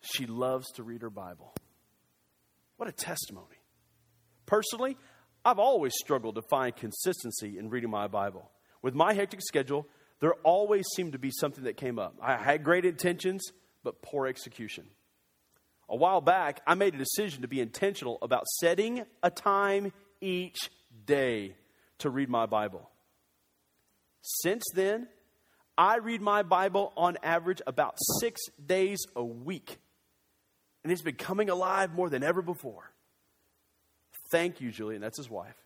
She 0.02 0.26
loves 0.26 0.70
to 0.72 0.82
read 0.82 1.00
her 1.00 1.08
Bible. 1.08 1.54
What 2.82 2.88
a 2.88 2.92
testimony. 2.92 3.60
Personally, 4.44 4.96
I've 5.44 5.60
always 5.60 5.92
struggled 6.00 6.34
to 6.34 6.42
find 6.42 6.74
consistency 6.74 7.56
in 7.56 7.70
reading 7.70 7.90
my 7.90 8.08
Bible. 8.08 8.50
With 8.82 8.92
my 8.92 9.14
hectic 9.14 9.40
schedule, 9.40 9.86
there 10.18 10.34
always 10.42 10.84
seemed 10.96 11.12
to 11.12 11.18
be 11.20 11.30
something 11.30 11.62
that 11.62 11.76
came 11.76 12.00
up. 12.00 12.16
I 12.20 12.42
had 12.42 12.64
great 12.64 12.84
intentions, 12.84 13.52
but 13.84 14.02
poor 14.02 14.26
execution. 14.26 14.86
A 15.88 15.94
while 15.94 16.20
back, 16.20 16.60
I 16.66 16.74
made 16.74 16.96
a 16.96 16.98
decision 16.98 17.42
to 17.42 17.46
be 17.46 17.60
intentional 17.60 18.18
about 18.20 18.48
setting 18.58 19.04
a 19.22 19.30
time 19.30 19.92
each 20.20 20.58
day 21.06 21.54
to 21.98 22.10
read 22.10 22.28
my 22.28 22.46
Bible. 22.46 22.90
Since 24.22 24.64
then, 24.74 25.06
I 25.78 25.98
read 25.98 26.20
my 26.20 26.42
Bible 26.42 26.92
on 26.96 27.16
average 27.22 27.62
about 27.64 27.94
six 28.18 28.40
days 28.66 28.98
a 29.14 29.22
week, 29.22 29.78
and 30.82 30.92
it's 30.92 31.02
been 31.02 31.14
coming 31.14 31.50
alive 31.50 31.94
more 31.94 32.08
than 32.08 32.22
ever 32.22 32.42
before. 32.42 32.90
Thank 34.30 34.60
you, 34.60 34.70
Julian, 34.70 35.00
that's 35.00 35.18
his 35.18 35.30
wife, 35.30 35.56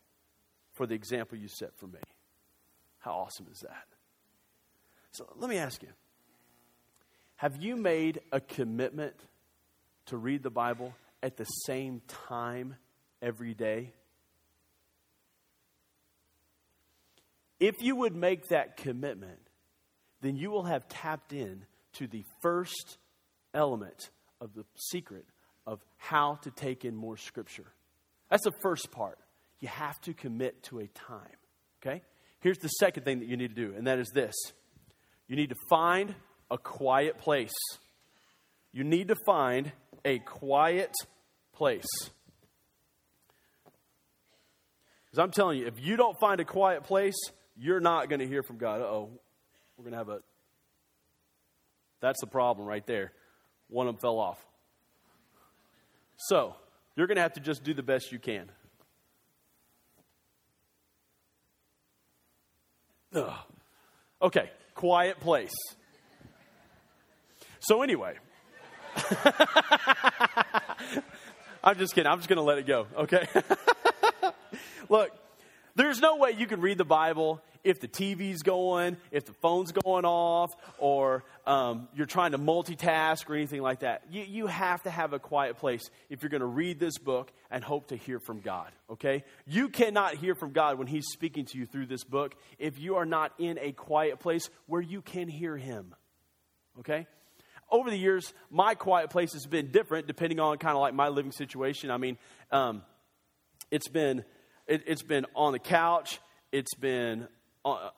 for 0.74 0.86
the 0.86 0.94
example 0.94 1.38
you 1.38 1.48
set 1.48 1.76
for 1.78 1.86
me. 1.86 2.00
How 2.98 3.12
awesome 3.12 3.46
is 3.52 3.60
that? 3.60 3.86
So 5.12 5.26
let 5.36 5.48
me 5.48 5.56
ask 5.56 5.82
you 5.82 5.88
Have 7.36 7.62
you 7.62 7.76
made 7.76 8.20
a 8.32 8.40
commitment 8.40 9.14
to 10.06 10.16
read 10.16 10.42
the 10.42 10.50
Bible 10.50 10.94
at 11.22 11.36
the 11.36 11.44
same 11.44 12.02
time 12.28 12.76
every 13.22 13.54
day? 13.54 13.92
If 17.58 17.76
you 17.80 17.96
would 17.96 18.14
make 18.14 18.48
that 18.48 18.76
commitment, 18.76 19.38
then 20.20 20.36
you 20.36 20.50
will 20.50 20.64
have 20.64 20.88
tapped 20.88 21.32
in 21.32 21.64
to 21.94 22.06
the 22.06 22.24
first 22.42 22.98
element 23.54 24.10
of 24.46 24.54
the 24.54 24.64
secret 24.76 25.26
of 25.66 25.80
how 25.96 26.36
to 26.42 26.50
take 26.50 26.84
in 26.84 26.94
more 26.94 27.16
Scripture. 27.16 27.66
That's 28.30 28.44
the 28.44 28.52
first 28.62 28.90
part. 28.92 29.18
You 29.60 29.68
have 29.68 30.00
to 30.02 30.14
commit 30.14 30.62
to 30.64 30.78
a 30.78 30.86
time. 30.86 31.36
Okay? 31.82 32.02
Here's 32.40 32.58
the 32.58 32.68
second 32.68 33.02
thing 33.02 33.18
that 33.18 33.28
you 33.28 33.36
need 33.36 33.54
to 33.54 33.68
do, 33.68 33.74
and 33.76 33.86
that 33.86 33.98
is 33.98 34.08
this 34.14 34.34
you 35.26 35.36
need 35.36 35.50
to 35.50 35.56
find 35.68 36.14
a 36.50 36.56
quiet 36.56 37.18
place. 37.18 37.54
You 38.72 38.84
need 38.84 39.08
to 39.08 39.16
find 39.26 39.72
a 40.04 40.20
quiet 40.20 40.94
place. 41.52 41.86
Because 45.06 45.18
I'm 45.18 45.32
telling 45.32 45.58
you, 45.58 45.66
if 45.66 45.80
you 45.80 45.96
don't 45.96 46.16
find 46.20 46.40
a 46.40 46.44
quiet 46.44 46.84
place, 46.84 47.16
you're 47.56 47.80
not 47.80 48.08
going 48.08 48.20
to 48.20 48.26
hear 48.26 48.42
from 48.44 48.58
God. 48.58 48.80
oh, 48.82 49.10
we're 49.76 49.84
going 49.84 49.92
to 49.92 49.98
have 49.98 50.08
a. 50.08 50.20
That's 52.00 52.20
the 52.20 52.26
problem 52.26 52.68
right 52.68 52.86
there. 52.86 53.12
One 53.68 53.86
of 53.86 53.94
them 53.94 54.00
fell 54.00 54.18
off. 54.18 54.44
So, 56.16 56.56
you're 56.94 57.06
going 57.06 57.16
to 57.16 57.22
have 57.22 57.34
to 57.34 57.40
just 57.40 57.62
do 57.62 57.74
the 57.74 57.82
best 57.82 58.12
you 58.12 58.18
can. 58.18 58.50
Ugh. 63.14 63.32
Okay, 64.22 64.50
quiet 64.74 65.20
place. 65.20 65.54
So, 67.60 67.82
anyway, 67.82 68.14
I'm 71.64 71.76
just 71.78 71.94
kidding. 71.94 72.10
I'm 72.10 72.18
just 72.18 72.28
going 72.28 72.36
to 72.36 72.42
let 72.42 72.58
it 72.58 72.66
go, 72.66 72.86
okay? 72.96 73.26
Look, 74.88 75.10
there's 75.74 76.00
no 76.00 76.16
way 76.16 76.30
you 76.30 76.46
can 76.46 76.60
read 76.60 76.78
the 76.78 76.84
Bible 76.84 77.42
if 77.66 77.80
the 77.80 77.88
TV's 77.88 78.42
going, 78.42 78.96
if 79.10 79.24
the 79.24 79.32
phone's 79.32 79.72
going 79.72 80.04
off, 80.04 80.54
or 80.78 81.24
um, 81.46 81.88
you're 81.96 82.06
trying 82.06 82.30
to 82.30 82.38
multitask 82.38 83.28
or 83.28 83.34
anything 83.34 83.60
like 83.60 83.80
that. 83.80 84.04
You, 84.08 84.22
you 84.22 84.46
have 84.46 84.84
to 84.84 84.90
have 84.90 85.12
a 85.12 85.18
quiet 85.18 85.58
place 85.58 85.90
if 86.08 86.22
you're 86.22 86.30
going 86.30 86.42
to 86.42 86.46
read 86.46 86.78
this 86.78 86.96
book 86.96 87.32
and 87.50 87.64
hope 87.64 87.88
to 87.88 87.96
hear 87.96 88.20
from 88.20 88.40
God, 88.40 88.70
okay? 88.88 89.24
You 89.46 89.68
cannot 89.68 90.14
hear 90.14 90.36
from 90.36 90.52
God 90.52 90.78
when 90.78 90.86
He's 90.86 91.06
speaking 91.08 91.44
to 91.46 91.58
you 91.58 91.66
through 91.66 91.86
this 91.86 92.04
book 92.04 92.36
if 92.58 92.78
you 92.78 92.96
are 92.96 93.04
not 93.04 93.32
in 93.36 93.58
a 93.60 93.72
quiet 93.72 94.20
place 94.20 94.48
where 94.66 94.80
you 94.80 95.02
can 95.02 95.26
hear 95.26 95.56
Him, 95.56 95.92
okay? 96.78 97.08
Over 97.68 97.90
the 97.90 97.98
years, 97.98 98.32
my 98.48 98.76
quiet 98.76 99.10
place 99.10 99.32
has 99.32 99.44
been 99.44 99.72
different 99.72 100.06
depending 100.06 100.38
on 100.38 100.56
kind 100.58 100.76
of 100.76 100.80
like 100.80 100.94
my 100.94 101.08
living 101.08 101.32
situation. 101.32 101.90
I 101.90 101.96
mean, 101.96 102.16
um, 102.52 102.82
it's 103.72 103.88
been 103.88 104.24
it, 104.68 104.88
has 104.88 105.02
been 105.02 105.26
on 105.34 105.52
the 105.52 105.58
couch. 105.58 106.20
It's 106.52 106.74
been 106.74 107.26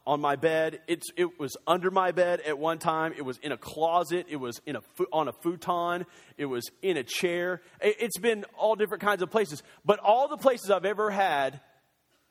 on 0.06 0.20
my 0.20 0.36
bed. 0.36 0.80
It's, 0.86 1.10
it 1.16 1.38
was 1.38 1.56
under 1.66 1.90
my 1.90 2.12
bed 2.12 2.40
at 2.40 2.58
one 2.58 2.78
time. 2.78 3.12
It 3.16 3.22
was 3.22 3.38
in 3.38 3.52
a 3.52 3.56
closet. 3.56 4.26
It 4.28 4.36
was 4.36 4.60
in 4.64 4.76
a, 4.76 4.82
on 5.12 5.28
a 5.28 5.32
futon. 5.32 6.06
It 6.38 6.46
was 6.46 6.70
in 6.80 6.96
a 6.96 7.02
chair. 7.02 7.60
It's 7.80 8.18
been 8.18 8.44
all 8.56 8.76
different 8.76 9.02
kinds 9.02 9.22
of 9.22 9.30
places. 9.30 9.62
But 9.84 9.98
all 9.98 10.28
the 10.28 10.38
places 10.38 10.70
I've 10.70 10.86
ever 10.86 11.10
had, 11.10 11.60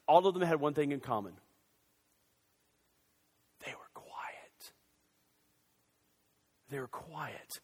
all 0.08 0.26
of 0.26 0.34
them 0.34 0.44
had 0.44 0.60
one 0.60 0.74
thing 0.74 0.92
in 0.92 1.00
common 1.00 1.34
they 3.64 3.72
were 3.72 3.92
quiet. 3.94 4.74
They 6.70 6.80
were 6.80 6.88
quiet. 6.88 7.60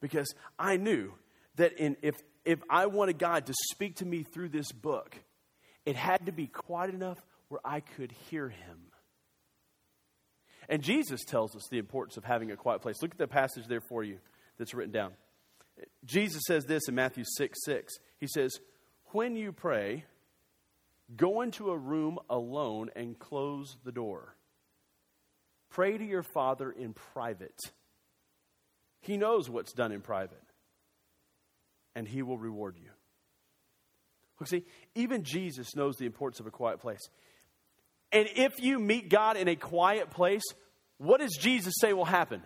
Because 0.00 0.34
I 0.58 0.78
knew 0.78 1.12
that 1.56 1.74
in, 1.74 1.96
if, 2.02 2.16
if 2.44 2.60
I 2.70 2.86
wanted 2.86 3.18
God 3.18 3.46
to 3.46 3.54
speak 3.72 3.96
to 3.96 4.06
me 4.06 4.22
through 4.22 4.48
this 4.48 4.72
book, 4.72 5.16
it 5.84 5.96
had 5.96 6.26
to 6.26 6.32
be 6.32 6.46
quiet 6.46 6.94
enough 6.94 7.22
where 7.48 7.60
I 7.64 7.80
could 7.80 8.12
hear 8.30 8.48
him. 8.48 8.91
And 10.68 10.82
Jesus 10.82 11.24
tells 11.24 11.56
us 11.56 11.66
the 11.70 11.78
importance 11.78 12.16
of 12.16 12.24
having 12.24 12.50
a 12.50 12.56
quiet 12.56 12.82
place. 12.82 13.02
Look 13.02 13.12
at 13.12 13.18
the 13.18 13.26
passage 13.26 13.66
there 13.66 13.80
for 13.80 14.04
you 14.04 14.18
that's 14.58 14.74
written 14.74 14.92
down. 14.92 15.12
Jesus 16.04 16.42
says 16.46 16.64
this 16.64 16.88
in 16.88 16.94
Matthew 16.94 17.24
6 17.26 17.58
6. 17.64 17.94
He 18.20 18.26
says, 18.26 18.58
When 19.06 19.36
you 19.36 19.52
pray, 19.52 20.04
go 21.16 21.42
into 21.42 21.70
a 21.70 21.76
room 21.76 22.18
alone 22.30 22.90
and 22.94 23.18
close 23.18 23.76
the 23.84 23.92
door. 23.92 24.36
Pray 25.70 25.96
to 25.96 26.04
your 26.04 26.22
Father 26.22 26.70
in 26.70 26.92
private. 26.92 27.58
He 29.00 29.16
knows 29.16 29.50
what's 29.50 29.72
done 29.72 29.90
in 29.90 30.00
private, 30.00 30.44
and 31.96 32.06
He 32.06 32.22
will 32.22 32.38
reward 32.38 32.76
you. 32.80 32.90
Look, 34.38 34.48
see, 34.48 34.64
even 34.94 35.24
Jesus 35.24 35.74
knows 35.74 35.96
the 35.96 36.06
importance 36.06 36.40
of 36.40 36.46
a 36.46 36.50
quiet 36.50 36.80
place. 36.80 37.08
And 38.12 38.28
if 38.36 38.60
you 38.60 38.78
meet 38.78 39.08
God 39.08 39.36
in 39.36 39.48
a 39.48 39.56
quiet 39.56 40.10
place, 40.10 40.42
what 40.98 41.20
does 41.20 41.36
Jesus 41.40 41.74
say 41.80 41.92
will 41.92 42.04
happen? 42.04 42.42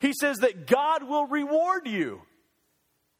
He 0.00 0.12
says 0.12 0.38
that 0.38 0.66
God 0.66 1.04
will 1.08 1.26
reward 1.26 1.86
you. 1.86 2.20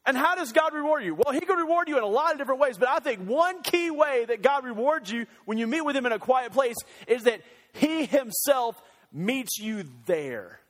And 0.04 0.16
how 0.16 0.34
does 0.34 0.52
God 0.52 0.74
reward 0.74 1.04
you? 1.04 1.14
Well, 1.14 1.32
He 1.32 1.40
can 1.40 1.56
reward 1.56 1.88
you 1.88 1.96
in 1.96 2.02
a 2.02 2.08
lot 2.08 2.32
of 2.32 2.38
different 2.38 2.60
ways, 2.60 2.78
but 2.78 2.88
I 2.88 3.00
think 3.00 3.28
one 3.28 3.62
key 3.62 3.90
way 3.90 4.24
that 4.26 4.42
God 4.42 4.64
rewards 4.64 5.10
you 5.10 5.26
when 5.46 5.58
you 5.58 5.66
meet 5.66 5.80
with 5.80 5.96
Him 5.96 6.06
in 6.06 6.12
a 6.12 6.18
quiet 6.18 6.52
place 6.52 6.76
is 7.08 7.24
that 7.24 7.40
He 7.72 8.04
Himself 8.04 8.80
meets 9.12 9.58
you 9.58 9.84
there 10.06 10.60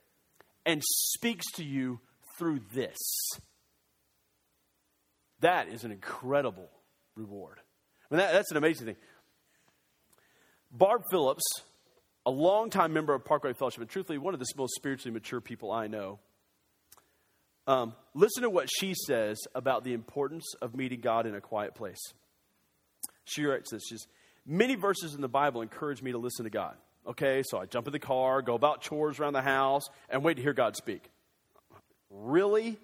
and 0.64 0.82
speaks 0.84 1.44
to 1.52 1.64
you 1.64 2.00
through 2.38 2.60
this. 2.72 2.96
That 5.40 5.68
is 5.68 5.84
an 5.84 5.92
incredible 5.92 6.70
reward. 7.14 7.58
I 8.10 8.14
mean, 8.14 8.18
that, 8.18 8.32
that's 8.32 8.50
an 8.50 8.56
amazing 8.56 8.86
thing. 8.86 8.96
Barb 10.76 11.02
Phillips, 11.10 11.44
a 12.26 12.30
longtime 12.30 12.92
member 12.92 13.14
of 13.14 13.24
Parkway 13.24 13.54
Fellowship, 13.54 13.80
and 13.80 13.88
truthfully, 13.88 14.18
one 14.18 14.34
of 14.34 14.40
the 14.40 14.46
most 14.56 14.74
spiritually 14.74 15.12
mature 15.12 15.40
people 15.40 15.72
I 15.72 15.86
know, 15.86 16.18
um, 17.66 17.94
listen 18.14 18.42
to 18.42 18.50
what 18.50 18.68
she 18.78 18.94
says 19.06 19.38
about 19.54 19.84
the 19.84 19.92
importance 19.92 20.44
of 20.60 20.76
meeting 20.76 21.00
God 21.00 21.26
in 21.26 21.34
a 21.34 21.40
quiet 21.40 21.74
place. 21.74 22.00
She 23.24 23.44
writes 23.44 23.70
this. 23.70 23.82
She's, 23.88 24.06
many 24.44 24.74
verses 24.74 25.14
in 25.14 25.20
the 25.20 25.28
Bible 25.28 25.62
encourage 25.62 26.02
me 26.02 26.12
to 26.12 26.18
listen 26.18 26.44
to 26.44 26.50
God. 26.50 26.76
Okay, 27.06 27.42
so 27.46 27.58
I 27.58 27.66
jump 27.66 27.86
in 27.86 27.92
the 27.92 27.98
car, 27.98 28.42
go 28.42 28.54
about 28.54 28.82
chores 28.82 29.18
around 29.18 29.32
the 29.32 29.42
house, 29.42 29.84
and 30.08 30.22
wait 30.22 30.34
to 30.34 30.42
hear 30.42 30.52
God 30.52 30.76
speak. 30.76 31.08
Really? 32.10 32.78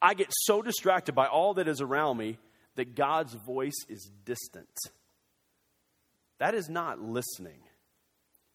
I 0.00 0.14
get 0.14 0.28
so 0.30 0.62
distracted 0.62 1.14
by 1.14 1.26
all 1.26 1.54
that 1.54 1.68
is 1.68 1.80
around 1.80 2.16
me 2.16 2.38
that 2.76 2.94
God's 2.94 3.34
voice 3.34 3.84
is 3.88 4.10
distant. 4.24 4.68
That 6.40 6.54
is 6.54 6.68
not 6.68 7.00
listening. 7.00 7.60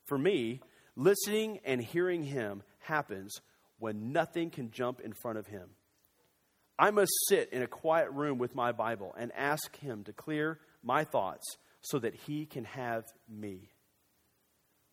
For 0.05 0.17
me, 0.17 0.59
listening 0.95 1.59
and 1.63 1.79
hearing 1.79 2.23
Him 2.23 2.63
happens 2.79 3.39
when 3.77 4.11
nothing 4.11 4.49
can 4.49 4.71
jump 4.71 4.99
in 4.99 5.13
front 5.13 5.37
of 5.37 5.47
Him. 5.47 5.69
I 6.77 6.91
must 6.91 7.11
sit 7.29 7.49
in 7.53 7.61
a 7.61 7.67
quiet 7.67 8.11
room 8.11 8.39
with 8.39 8.55
my 8.55 8.71
Bible 8.71 9.15
and 9.17 9.31
ask 9.33 9.77
Him 9.77 10.03
to 10.05 10.13
clear 10.13 10.59
my 10.83 11.03
thoughts 11.03 11.45
so 11.81 11.99
that 11.99 12.15
He 12.15 12.47
can 12.47 12.65
have 12.65 13.05
me. 13.29 13.69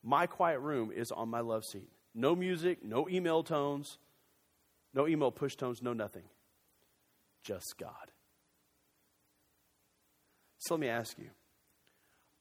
My 0.03 0.27
quiet 0.27 0.61
room 0.61 0.93
is 0.95 1.11
on 1.11 1.31
my 1.31 1.41
love 1.41 1.65
seat. 1.65 1.91
No 2.15 2.37
music, 2.37 2.85
no 2.85 3.09
email 3.09 3.43
tones, 3.43 3.97
no 4.93 5.09
email 5.09 5.31
push 5.31 5.57
tones, 5.57 5.81
no 5.81 5.95
nothing. 5.95 6.25
Just 7.43 7.75
God. 7.81 8.13
So 10.59 10.75
let 10.75 10.81
me 10.81 10.89
ask 10.89 11.19
you 11.19 11.31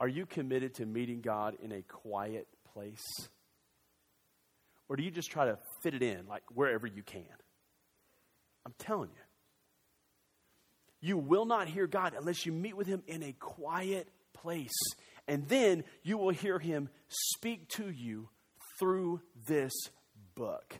are 0.01 0.07
you 0.07 0.25
committed 0.25 0.73
to 0.75 0.85
meeting 0.87 1.21
God 1.21 1.55
in 1.61 1.71
a 1.71 1.83
quiet 1.83 2.47
place? 2.73 3.05
Or 4.89 4.95
do 4.95 5.03
you 5.03 5.11
just 5.11 5.29
try 5.29 5.45
to 5.45 5.59
fit 5.83 5.93
it 5.93 6.01
in, 6.01 6.25
like 6.27 6.41
wherever 6.51 6.87
you 6.87 7.03
can? 7.03 7.23
I'm 8.65 8.73
telling 8.79 9.11
you. 9.11 9.21
You 11.01 11.17
will 11.17 11.45
not 11.45 11.67
hear 11.67 11.85
God 11.85 12.15
unless 12.17 12.47
you 12.47 12.51
meet 12.51 12.75
with 12.75 12.87
Him 12.87 13.03
in 13.05 13.21
a 13.21 13.33
quiet 13.33 14.07
place. 14.33 14.73
And 15.27 15.47
then 15.47 15.83
you 16.01 16.17
will 16.17 16.31
hear 16.31 16.57
Him 16.57 16.89
speak 17.07 17.69
to 17.69 17.87
you 17.91 18.27
through 18.79 19.21
this 19.45 19.71
book. 20.33 20.79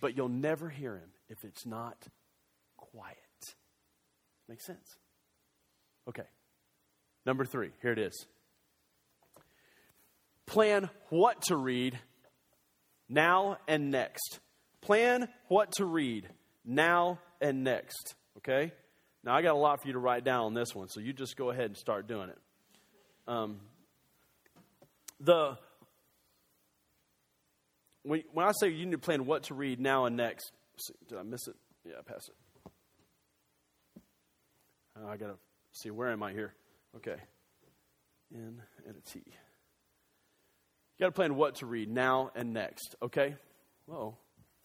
But 0.00 0.16
you'll 0.16 0.28
never 0.28 0.68
hear 0.68 0.94
Him 0.96 1.10
if 1.28 1.38
it's 1.42 1.66
not 1.66 1.98
quiet. 2.76 3.18
Makes 4.48 4.66
sense? 4.66 4.96
Okay. 6.08 6.22
Number 7.26 7.44
three, 7.44 7.70
here 7.82 7.92
it 7.92 7.98
is. 7.98 8.26
Plan 10.46 10.90
what 11.08 11.42
to 11.42 11.56
read 11.56 11.98
now 13.08 13.58
and 13.66 13.90
next. 13.90 14.40
Plan 14.80 15.28
what 15.48 15.72
to 15.76 15.86
read 15.86 16.28
now 16.64 17.18
and 17.40 17.64
next. 17.64 18.14
Okay? 18.38 18.72
Now, 19.22 19.34
I 19.34 19.42
got 19.42 19.54
a 19.54 19.58
lot 19.58 19.80
for 19.80 19.86
you 19.86 19.94
to 19.94 19.98
write 19.98 20.24
down 20.24 20.44
on 20.44 20.54
this 20.54 20.74
one, 20.74 20.88
so 20.88 21.00
you 21.00 21.14
just 21.14 21.36
go 21.36 21.50
ahead 21.50 21.66
and 21.66 21.76
start 21.76 22.06
doing 22.06 22.28
it. 22.28 22.38
Um, 23.26 23.60
the 25.18 25.56
when, 28.02 28.22
I 28.36 28.52
say 28.60 28.68
you 28.68 28.84
need 28.84 28.92
to 28.92 28.98
plan 28.98 29.24
what 29.24 29.44
to 29.44 29.54
read 29.54 29.80
now 29.80 30.04
and 30.04 30.14
next, 30.14 30.52
did 31.08 31.16
I 31.16 31.22
miss 31.22 31.48
it? 31.48 31.56
Yeah, 31.86 31.94
I 31.98 32.02
passed 32.02 32.28
it. 32.28 34.02
Oh, 35.00 35.08
I 35.08 35.16
got 35.16 35.28
to 35.28 35.36
see 35.72 35.90
where 35.90 36.10
am 36.10 36.22
I 36.22 36.32
here? 36.32 36.52
Okay. 36.96 37.16
N 38.34 38.62
and 38.86 38.96
a 38.96 39.00
T. 39.10 39.22
You 39.26 39.32
got 41.00 41.06
to 41.06 41.12
plan 41.12 41.34
what 41.34 41.56
to 41.56 41.66
read 41.66 41.90
now 41.90 42.30
and 42.36 42.52
next, 42.52 42.94
okay? 43.02 43.34
Oh, 43.90 44.14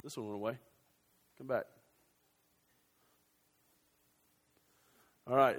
this 0.04 0.16
one 0.16 0.28
went 0.28 0.36
away. 0.36 0.58
Come 1.38 1.48
back. 1.48 1.66
All 5.28 5.36
right. 5.36 5.58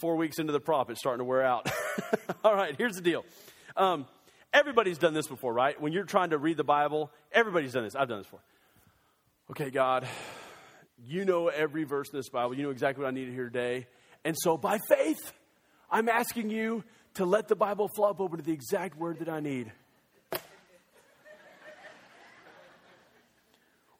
Four 0.00 0.16
weeks 0.16 0.38
into 0.38 0.52
the 0.52 0.60
prop, 0.60 0.90
it's 0.90 1.00
starting 1.00 1.18
to 1.18 1.24
wear 1.24 1.42
out. 1.42 1.70
All 2.44 2.54
right, 2.54 2.74
here's 2.76 2.94
the 2.94 3.02
deal. 3.02 3.24
Um, 3.76 4.06
everybody's 4.52 4.98
done 4.98 5.12
this 5.12 5.26
before, 5.26 5.52
right? 5.52 5.78
When 5.80 5.92
you're 5.92 6.04
trying 6.04 6.30
to 6.30 6.38
read 6.38 6.56
the 6.56 6.64
Bible, 6.64 7.10
everybody's 7.32 7.72
done 7.72 7.84
this. 7.84 7.94
I've 7.94 8.08
done 8.08 8.18
this 8.18 8.26
before. 8.26 8.42
Okay, 9.50 9.70
God, 9.70 10.06
you 11.04 11.24
know 11.24 11.48
every 11.48 11.84
verse 11.84 12.10
in 12.10 12.18
this 12.18 12.28
Bible. 12.28 12.54
You 12.54 12.62
know 12.62 12.70
exactly 12.70 13.02
what 13.02 13.08
I 13.08 13.12
need 13.12 13.26
to 13.26 13.32
hear 13.32 13.46
today. 13.46 13.86
And 14.24 14.36
so 14.38 14.56
by 14.56 14.78
faith, 14.88 15.32
I'm 15.90 16.08
asking 16.08 16.50
you 16.50 16.84
to 17.14 17.24
let 17.24 17.48
the 17.48 17.56
Bible 17.56 17.88
flop 17.96 18.20
open 18.20 18.38
to 18.38 18.44
the 18.44 18.52
exact 18.52 18.96
word 18.96 19.18
that 19.20 19.28
I 19.28 19.40
need. 19.40 19.72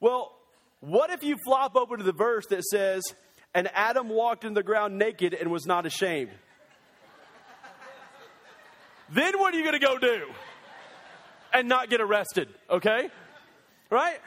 Well, 0.01 0.33
what 0.81 1.11
if 1.11 1.25
you 1.25 1.37
flop 1.45 1.75
open 1.75 1.99
to 1.99 2.05
the 2.05 2.13
verse 2.13 2.47
that 2.51 2.63
says, 2.65 3.03
and 3.55 3.69
Adam 3.75 4.09
walked 4.09 4.45
in 4.45 4.55
the 4.55 4.63
ground 4.63 4.97
naked 4.97 5.35
and 5.35 5.51
was 5.51 5.67
not 5.67 5.87
ashamed? 5.87 6.31
then 9.11 9.39
what 9.39 9.55
are 9.55 9.57
you 9.57 9.65
going 9.65 9.81
to 9.81 9.85
go 9.85 9.99
do? 9.99 10.27
And 11.53 11.69
not 11.69 11.91
get 11.91 12.01
arrested, 12.01 12.49
okay? 12.71 13.09
Right? 13.91 14.19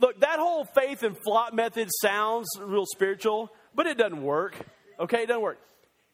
Look, 0.00 0.20
that 0.20 0.38
whole 0.38 0.64
faith 0.64 1.02
and 1.02 1.16
flop 1.24 1.54
method 1.54 1.88
sounds 2.02 2.48
real 2.60 2.84
spiritual, 2.84 3.50
but 3.74 3.86
it 3.86 3.96
doesn't 3.96 4.22
work. 4.22 4.56
Okay, 5.00 5.22
it 5.22 5.26
doesn't 5.26 5.42
work. 5.42 5.58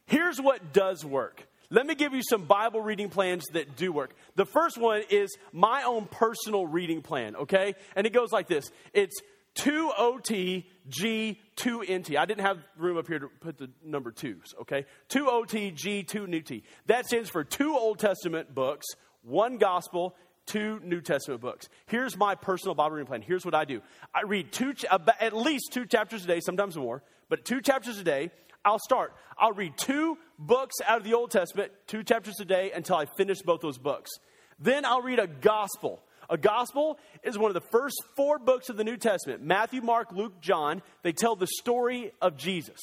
Here's 0.07 0.41
what 0.41 0.73
does 0.73 1.05
work. 1.05 1.47
Let 1.73 1.87
me 1.87 1.95
give 1.95 2.15
you 2.15 2.23
some 2.29 2.47
Bible 2.47 2.81
reading 2.81 3.11
plans 3.11 3.45
that 3.53 3.77
do 3.77 3.93
work. 3.93 4.13
The 4.35 4.45
first 4.45 4.77
one 4.77 5.03
is 5.09 5.37
my 5.53 5.85
own 5.85 6.07
personal 6.07 6.67
reading 6.67 7.01
plan, 7.01 7.37
okay? 7.37 7.75
And 7.95 8.09
it 8.09 8.13
goes 8.13 8.33
like 8.33 8.49
this 8.49 8.73
it's 8.93 9.21
2 9.55 9.93
OT, 9.97 10.67
G, 10.89 11.41
2 11.57 11.83
NT. 11.83 12.17
I 12.17 12.25
didn't 12.25 12.45
have 12.45 12.59
room 12.77 12.97
up 12.97 13.07
here 13.07 13.21
to 13.21 13.29
put 13.29 13.59
the 13.59 13.71
number 13.85 14.11
twos, 14.11 14.55
okay? 14.63 14.87
2 15.11 15.29
OT, 15.29 15.71
G, 15.71 16.03
2 16.03 16.27
New 16.27 16.41
T. 16.41 16.65
That 16.87 17.07
stands 17.07 17.31
for 17.31 17.45
two 17.45 17.77
Old 17.77 17.99
Testament 18.01 18.53
books, 18.53 18.87
one 19.23 19.59
gospel, 19.59 20.17
two 20.47 20.81
New 20.83 21.01
Testament 21.01 21.41
books. 21.41 21.69
Here's 21.87 22.17
my 22.17 22.35
personal 22.35 22.75
Bible 22.75 22.97
reading 22.97 23.07
plan. 23.07 23.23
Here's 23.23 23.45
what 23.45 23.55
I 23.55 23.65
do 23.65 23.81
I 24.15 24.23
read 24.23 24.51
two, 24.51 24.75
at 25.21 25.37
least 25.37 25.73
two 25.73 25.87
chapters 25.87 26.25
a 26.25 26.27
day, 26.27 26.41
sometimes 26.41 26.77
more, 26.77 27.03
but 27.29 27.45
two 27.45 27.61
chapters 27.61 27.99
a 27.99 28.05
day. 28.05 28.31
I'll 28.65 28.79
start. 28.79 29.15
I'll 29.39 29.53
read 29.53 29.77
two 29.77 30.19
books 30.39 30.77
out 30.87 30.99
of 30.99 31.05
the 31.05 31.15
Old 31.15 31.31
Testament, 31.31 31.73
two 31.87 32.03
chapters 32.03 32.41
a 32.41 32.45
day, 32.45 32.73
until 32.75 32.97
I 32.97 33.07
finish 33.17 33.41
both 33.43 33.61
those 33.61 33.79
books. 33.79 34.11
Then 34.59 34.85
I'll 34.85 35.03
read 35.03 35.19
a 35.19 35.27
gospel. 35.27 36.03
A 36.29 36.37
gospel 36.37 36.99
is 37.25 37.37
one 37.37 37.51
of 37.51 37.55
the 37.55 37.69
first 37.73 37.97
four 38.17 38.39
books 38.39 38.69
of 38.69 38.77
the 38.77 38.85
New 38.85 38.97
Testament 38.97 39.43
Matthew, 39.43 39.81
Mark, 39.81 40.13
Luke, 40.13 40.41
John. 40.41 40.83
They 41.03 41.13
tell 41.13 41.37
the 41.37 41.49
story 41.59 42.13
of 42.21 42.37
Jesus. 42.37 42.79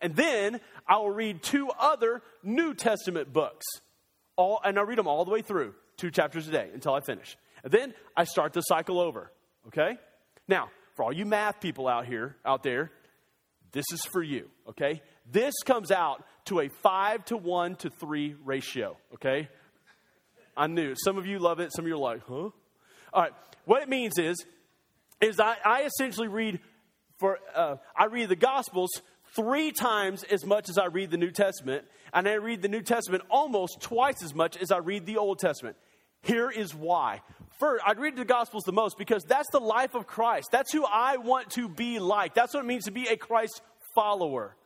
And 0.00 0.16
then 0.16 0.60
I 0.86 0.96
will 0.96 1.10
read 1.10 1.42
two 1.42 1.70
other 1.78 2.22
New 2.42 2.74
Testament 2.74 3.32
books. 3.32 3.66
All, 4.36 4.60
and 4.64 4.78
I'll 4.78 4.86
read 4.86 4.98
them 4.98 5.06
all 5.06 5.24
the 5.24 5.30
way 5.30 5.42
through, 5.42 5.74
two 5.96 6.10
chapters 6.10 6.48
a 6.48 6.50
day 6.50 6.70
until 6.72 6.94
I 6.94 7.00
finish. 7.00 7.36
And 7.62 7.72
then 7.72 7.94
I 8.16 8.24
start 8.24 8.52
the 8.54 8.62
cycle 8.62 8.98
over. 8.98 9.30
Okay? 9.68 9.98
Now, 10.48 10.70
for 10.96 11.04
all 11.04 11.12
you 11.12 11.26
math 11.26 11.60
people 11.60 11.86
out 11.86 12.06
here, 12.06 12.36
out 12.44 12.62
there, 12.62 12.90
this 13.72 13.84
is 13.92 14.04
for 14.06 14.22
you. 14.22 14.48
Okay? 14.68 15.02
This 15.30 15.54
comes 15.64 15.90
out 15.90 16.24
to 16.46 16.60
a 16.60 16.68
five 16.82 17.24
to 17.26 17.36
one 17.36 17.76
to 17.76 17.90
three 17.90 18.34
ratio. 18.44 18.96
Okay? 19.14 19.48
I 20.56 20.66
knew. 20.66 20.94
Some 20.96 21.18
of 21.18 21.26
you 21.26 21.38
love 21.38 21.60
it. 21.60 21.72
Some 21.74 21.84
of 21.84 21.88
you 21.88 21.94
are 21.94 21.98
like, 21.98 22.22
huh? 22.26 22.34
All 22.34 22.52
right. 23.14 23.32
What 23.64 23.82
it 23.82 23.88
means 23.88 24.18
is, 24.18 24.44
is 25.20 25.38
I, 25.38 25.56
I 25.64 25.82
essentially 25.82 26.28
read 26.28 26.60
for 27.18 27.38
uh, 27.54 27.76
I 27.96 28.06
read 28.06 28.28
the 28.28 28.36
Gospels 28.36 28.90
three 29.36 29.70
times 29.70 30.24
as 30.24 30.44
much 30.44 30.68
as 30.68 30.78
I 30.78 30.86
read 30.86 31.10
the 31.10 31.18
New 31.18 31.30
Testament, 31.30 31.84
and 32.12 32.26
I 32.26 32.34
read 32.34 32.62
the 32.62 32.68
New 32.68 32.82
Testament 32.82 33.22
almost 33.30 33.80
twice 33.80 34.22
as 34.24 34.34
much 34.34 34.56
as 34.56 34.72
I 34.72 34.78
read 34.78 35.06
the 35.06 35.18
Old 35.18 35.38
Testament. 35.38 35.76
Here 36.22 36.50
is 36.50 36.74
why. 36.74 37.20
First, 37.58 37.84
I 37.86 37.92
read 37.92 38.16
the 38.16 38.24
Gospels 38.24 38.64
the 38.64 38.72
most 38.72 38.98
because 38.98 39.22
that's 39.24 39.48
the 39.52 39.60
life 39.60 39.94
of 39.94 40.06
Christ. 40.06 40.48
That's 40.50 40.72
who 40.72 40.84
I 40.84 41.18
want 41.18 41.50
to 41.50 41.68
be 41.68 41.98
like. 41.98 42.34
That's 42.34 42.54
what 42.54 42.64
it 42.64 42.66
means 42.66 42.84
to 42.84 42.90
be 42.90 43.06
a 43.06 43.16
Christ 43.16 43.60
follower. 43.94 44.56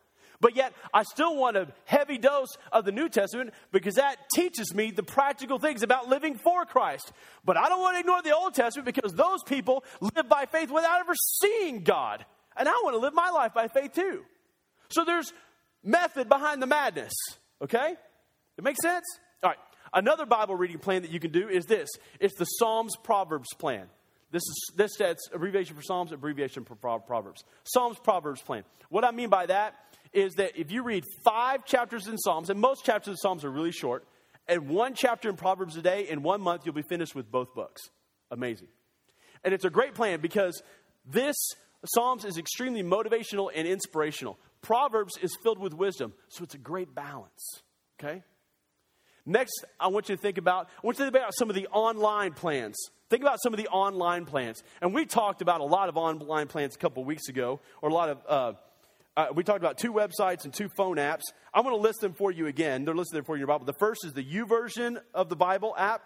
But 0.40 0.56
yet, 0.56 0.72
I 0.92 1.04
still 1.04 1.36
want 1.36 1.56
a 1.56 1.68
heavy 1.84 2.18
dose 2.18 2.56
of 2.72 2.84
the 2.84 2.92
New 2.92 3.08
Testament 3.08 3.52
because 3.72 3.94
that 3.94 4.16
teaches 4.34 4.74
me 4.74 4.90
the 4.90 5.02
practical 5.02 5.58
things 5.58 5.82
about 5.82 6.08
living 6.08 6.36
for 6.36 6.64
Christ. 6.64 7.12
But 7.44 7.56
I 7.56 7.68
don't 7.68 7.80
want 7.80 7.96
to 7.96 8.00
ignore 8.00 8.22
the 8.22 8.36
Old 8.36 8.54
Testament 8.54 8.86
because 8.86 9.12
those 9.12 9.42
people 9.44 9.84
live 10.00 10.28
by 10.28 10.46
faith 10.46 10.70
without 10.70 11.00
ever 11.00 11.14
seeing 11.14 11.82
God. 11.82 12.24
And 12.56 12.68
I 12.68 12.72
want 12.84 12.94
to 12.94 13.00
live 13.00 13.14
my 13.14 13.30
life 13.30 13.54
by 13.54 13.68
faith 13.68 13.92
too. 13.92 14.22
So 14.90 15.04
there's 15.04 15.32
method 15.82 16.28
behind 16.28 16.62
the 16.62 16.66
madness. 16.66 17.12
Okay? 17.62 17.94
It 18.56 18.64
makes 18.64 18.80
sense? 18.82 19.04
All 19.42 19.50
right. 19.50 19.58
Another 19.92 20.26
Bible 20.26 20.56
reading 20.56 20.78
plan 20.78 21.02
that 21.02 21.12
you 21.12 21.20
can 21.20 21.30
do 21.30 21.48
is 21.48 21.66
this 21.66 21.88
it's 22.20 22.34
the 22.34 22.44
Psalms 22.44 22.96
Proverbs 23.02 23.48
plan. 23.58 23.86
This 24.32 24.42
is 24.42 24.72
this 24.76 24.96
that's 24.96 25.28
abbreviation 25.32 25.76
for 25.76 25.82
Psalms, 25.82 26.10
abbreviation 26.10 26.64
for 26.64 26.74
Proverbs. 26.74 27.44
Psalms 27.62 27.96
Proverbs 28.02 28.42
plan. 28.42 28.64
What 28.88 29.04
I 29.04 29.12
mean 29.12 29.28
by 29.28 29.46
that 29.46 29.76
is 30.14 30.34
that 30.34 30.56
if 30.56 30.70
you 30.70 30.82
read 30.82 31.04
five 31.24 31.64
chapters 31.64 32.06
in 32.06 32.16
Psalms, 32.16 32.48
and 32.48 32.60
most 32.60 32.84
chapters 32.84 33.12
in 33.12 33.16
Psalms 33.16 33.44
are 33.44 33.50
really 33.50 33.72
short, 33.72 34.06
and 34.46 34.68
one 34.68 34.94
chapter 34.94 35.28
in 35.28 35.36
Proverbs 35.36 35.76
a 35.76 35.82
day, 35.82 36.08
in 36.08 36.22
one 36.22 36.40
month, 36.40 36.62
you'll 36.64 36.74
be 36.74 36.82
finished 36.82 37.14
with 37.14 37.30
both 37.30 37.54
books. 37.54 37.82
Amazing. 38.30 38.68
And 39.42 39.52
it's 39.52 39.64
a 39.64 39.70
great 39.70 39.94
plan 39.94 40.20
because 40.20 40.62
this 41.04 41.36
Psalms 41.86 42.24
is 42.24 42.38
extremely 42.38 42.82
motivational 42.82 43.50
and 43.54 43.68
inspirational. 43.68 44.38
Proverbs 44.62 45.18
is 45.20 45.36
filled 45.42 45.58
with 45.58 45.74
wisdom, 45.74 46.14
so 46.28 46.44
it's 46.44 46.54
a 46.54 46.58
great 46.58 46.94
balance. 46.94 47.62
Okay? 48.00 48.22
Next, 49.26 49.64
I 49.80 49.88
want 49.88 50.08
you 50.08 50.16
to 50.16 50.20
think 50.20 50.38
about 50.38 50.68
I 50.82 50.86
want 50.86 50.98
you 50.98 51.04
to 51.04 51.10
think 51.10 51.22
about 51.22 51.34
some 51.34 51.48
of 51.48 51.56
the 51.56 51.66
online 51.68 52.32
plans. 52.32 52.76
Think 53.10 53.22
about 53.22 53.38
some 53.42 53.52
of 53.52 53.58
the 53.58 53.68
online 53.68 54.26
plans. 54.26 54.62
And 54.80 54.92
we 54.92 55.06
talked 55.06 55.42
about 55.42 55.60
a 55.60 55.64
lot 55.64 55.88
of 55.88 55.96
online 55.96 56.46
plans 56.46 56.74
a 56.74 56.78
couple 56.78 57.04
weeks 57.04 57.28
ago, 57.28 57.60
or 57.80 57.90
a 57.90 57.92
lot 57.92 58.08
of 58.08 58.18
uh, 58.28 58.52
uh, 59.16 59.26
we 59.34 59.44
talked 59.44 59.60
about 59.60 59.78
two 59.78 59.92
websites 59.92 60.44
and 60.44 60.52
two 60.52 60.68
phone 60.76 60.96
apps. 60.96 61.22
I'm 61.52 61.62
going 61.62 61.74
to 61.74 61.80
list 61.80 62.00
them 62.00 62.14
for 62.14 62.32
you 62.32 62.46
again. 62.46 62.84
They're 62.84 62.94
listed 62.94 63.16
there 63.16 63.22
for 63.22 63.36
your 63.36 63.46
Bible. 63.46 63.64
The 63.64 63.72
first 63.74 64.04
is 64.04 64.12
the 64.12 64.24
YouVersion 64.24 65.00
of 65.14 65.28
the 65.28 65.36
Bible 65.36 65.74
app, 65.78 66.02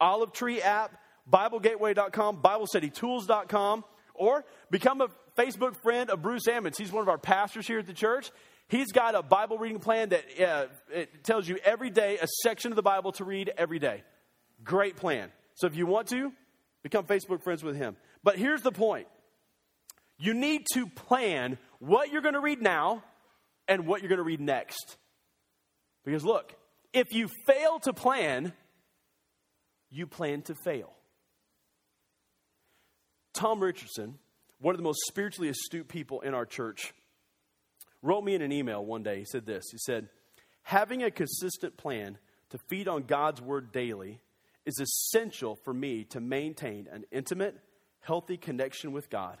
Olive 0.00 0.32
Tree 0.32 0.62
app, 0.62 0.96
BibleGateway.com, 1.30 2.42
BibleStudyTools.com, 2.42 3.84
or 4.14 4.44
become 4.70 5.00
a 5.00 5.08
Facebook 5.36 5.74
friend 5.82 6.10
of 6.10 6.22
Bruce 6.22 6.46
Ammons. 6.46 6.78
He's 6.78 6.92
one 6.92 7.02
of 7.02 7.08
our 7.08 7.18
pastors 7.18 7.66
here 7.66 7.80
at 7.80 7.86
the 7.86 7.92
church. 7.92 8.30
He's 8.68 8.92
got 8.92 9.14
a 9.14 9.22
Bible 9.22 9.58
reading 9.58 9.80
plan 9.80 10.10
that 10.10 10.24
uh, 10.40 10.66
it 10.92 11.24
tells 11.24 11.48
you 11.48 11.58
every 11.64 11.90
day 11.90 12.18
a 12.18 12.26
section 12.42 12.70
of 12.72 12.76
the 12.76 12.82
Bible 12.82 13.12
to 13.12 13.24
read 13.24 13.52
every 13.56 13.78
day. 13.78 14.04
Great 14.62 14.96
plan. 14.96 15.30
So 15.54 15.66
if 15.66 15.76
you 15.76 15.86
want 15.86 16.08
to, 16.08 16.32
become 16.82 17.04
Facebook 17.04 17.42
friends 17.42 17.64
with 17.64 17.76
him. 17.76 17.96
But 18.22 18.36
here's 18.36 18.62
the 18.62 18.72
point 18.72 19.08
you 20.18 20.34
need 20.34 20.66
to 20.74 20.86
plan 20.86 21.58
what 21.78 22.10
you're 22.10 22.22
going 22.22 22.34
to 22.34 22.40
read 22.40 22.62
now 22.62 23.02
and 23.68 23.86
what 23.86 24.00
you're 24.00 24.08
going 24.08 24.18
to 24.18 24.24
read 24.24 24.40
next. 24.40 24.96
Because 26.04 26.24
look, 26.24 26.54
if 26.92 27.12
you 27.12 27.28
fail 27.46 27.78
to 27.80 27.92
plan, 27.92 28.52
you 29.90 30.06
plan 30.06 30.42
to 30.42 30.54
fail. 30.54 30.92
Tom 33.32 33.60
Richardson, 33.60 34.18
one 34.60 34.74
of 34.74 34.78
the 34.78 34.84
most 34.84 35.00
spiritually 35.06 35.48
astute 35.48 35.88
people 35.88 36.20
in 36.20 36.34
our 36.34 36.46
church, 36.46 36.94
wrote 38.02 38.22
me 38.22 38.34
in 38.34 38.42
an 38.42 38.52
email 38.52 38.84
one 38.84 39.02
day. 39.02 39.18
He 39.18 39.24
said 39.24 39.46
this 39.46 39.64
He 39.70 39.78
said, 39.78 40.08
Having 40.62 41.02
a 41.02 41.10
consistent 41.10 41.76
plan 41.76 42.18
to 42.50 42.58
feed 42.68 42.88
on 42.88 43.02
God's 43.02 43.42
word 43.42 43.72
daily 43.72 44.20
is 44.64 44.78
essential 44.78 45.56
for 45.56 45.74
me 45.74 46.04
to 46.04 46.20
maintain 46.20 46.88
an 46.90 47.04
intimate, 47.10 47.58
healthy 48.00 48.36
connection 48.36 48.92
with 48.92 49.10
God 49.10 49.38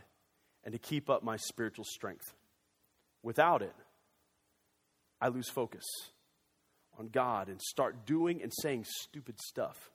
and 0.64 0.72
to 0.72 0.78
keep 0.78 1.10
up 1.10 1.22
my 1.22 1.36
spiritual 1.36 1.84
strength. 1.84 2.32
Without 3.22 3.62
it, 3.62 3.74
I 5.20 5.28
lose 5.28 5.48
focus 5.48 5.84
on 6.98 7.08
God 7.08 7.48
and 7.48 7.60
start 7.60 8.06
doing 8.06 8.42
and 8.42 8.52
saying 8.62 8.84
stupid 8.86 9.38
stuff. 9.40 9.90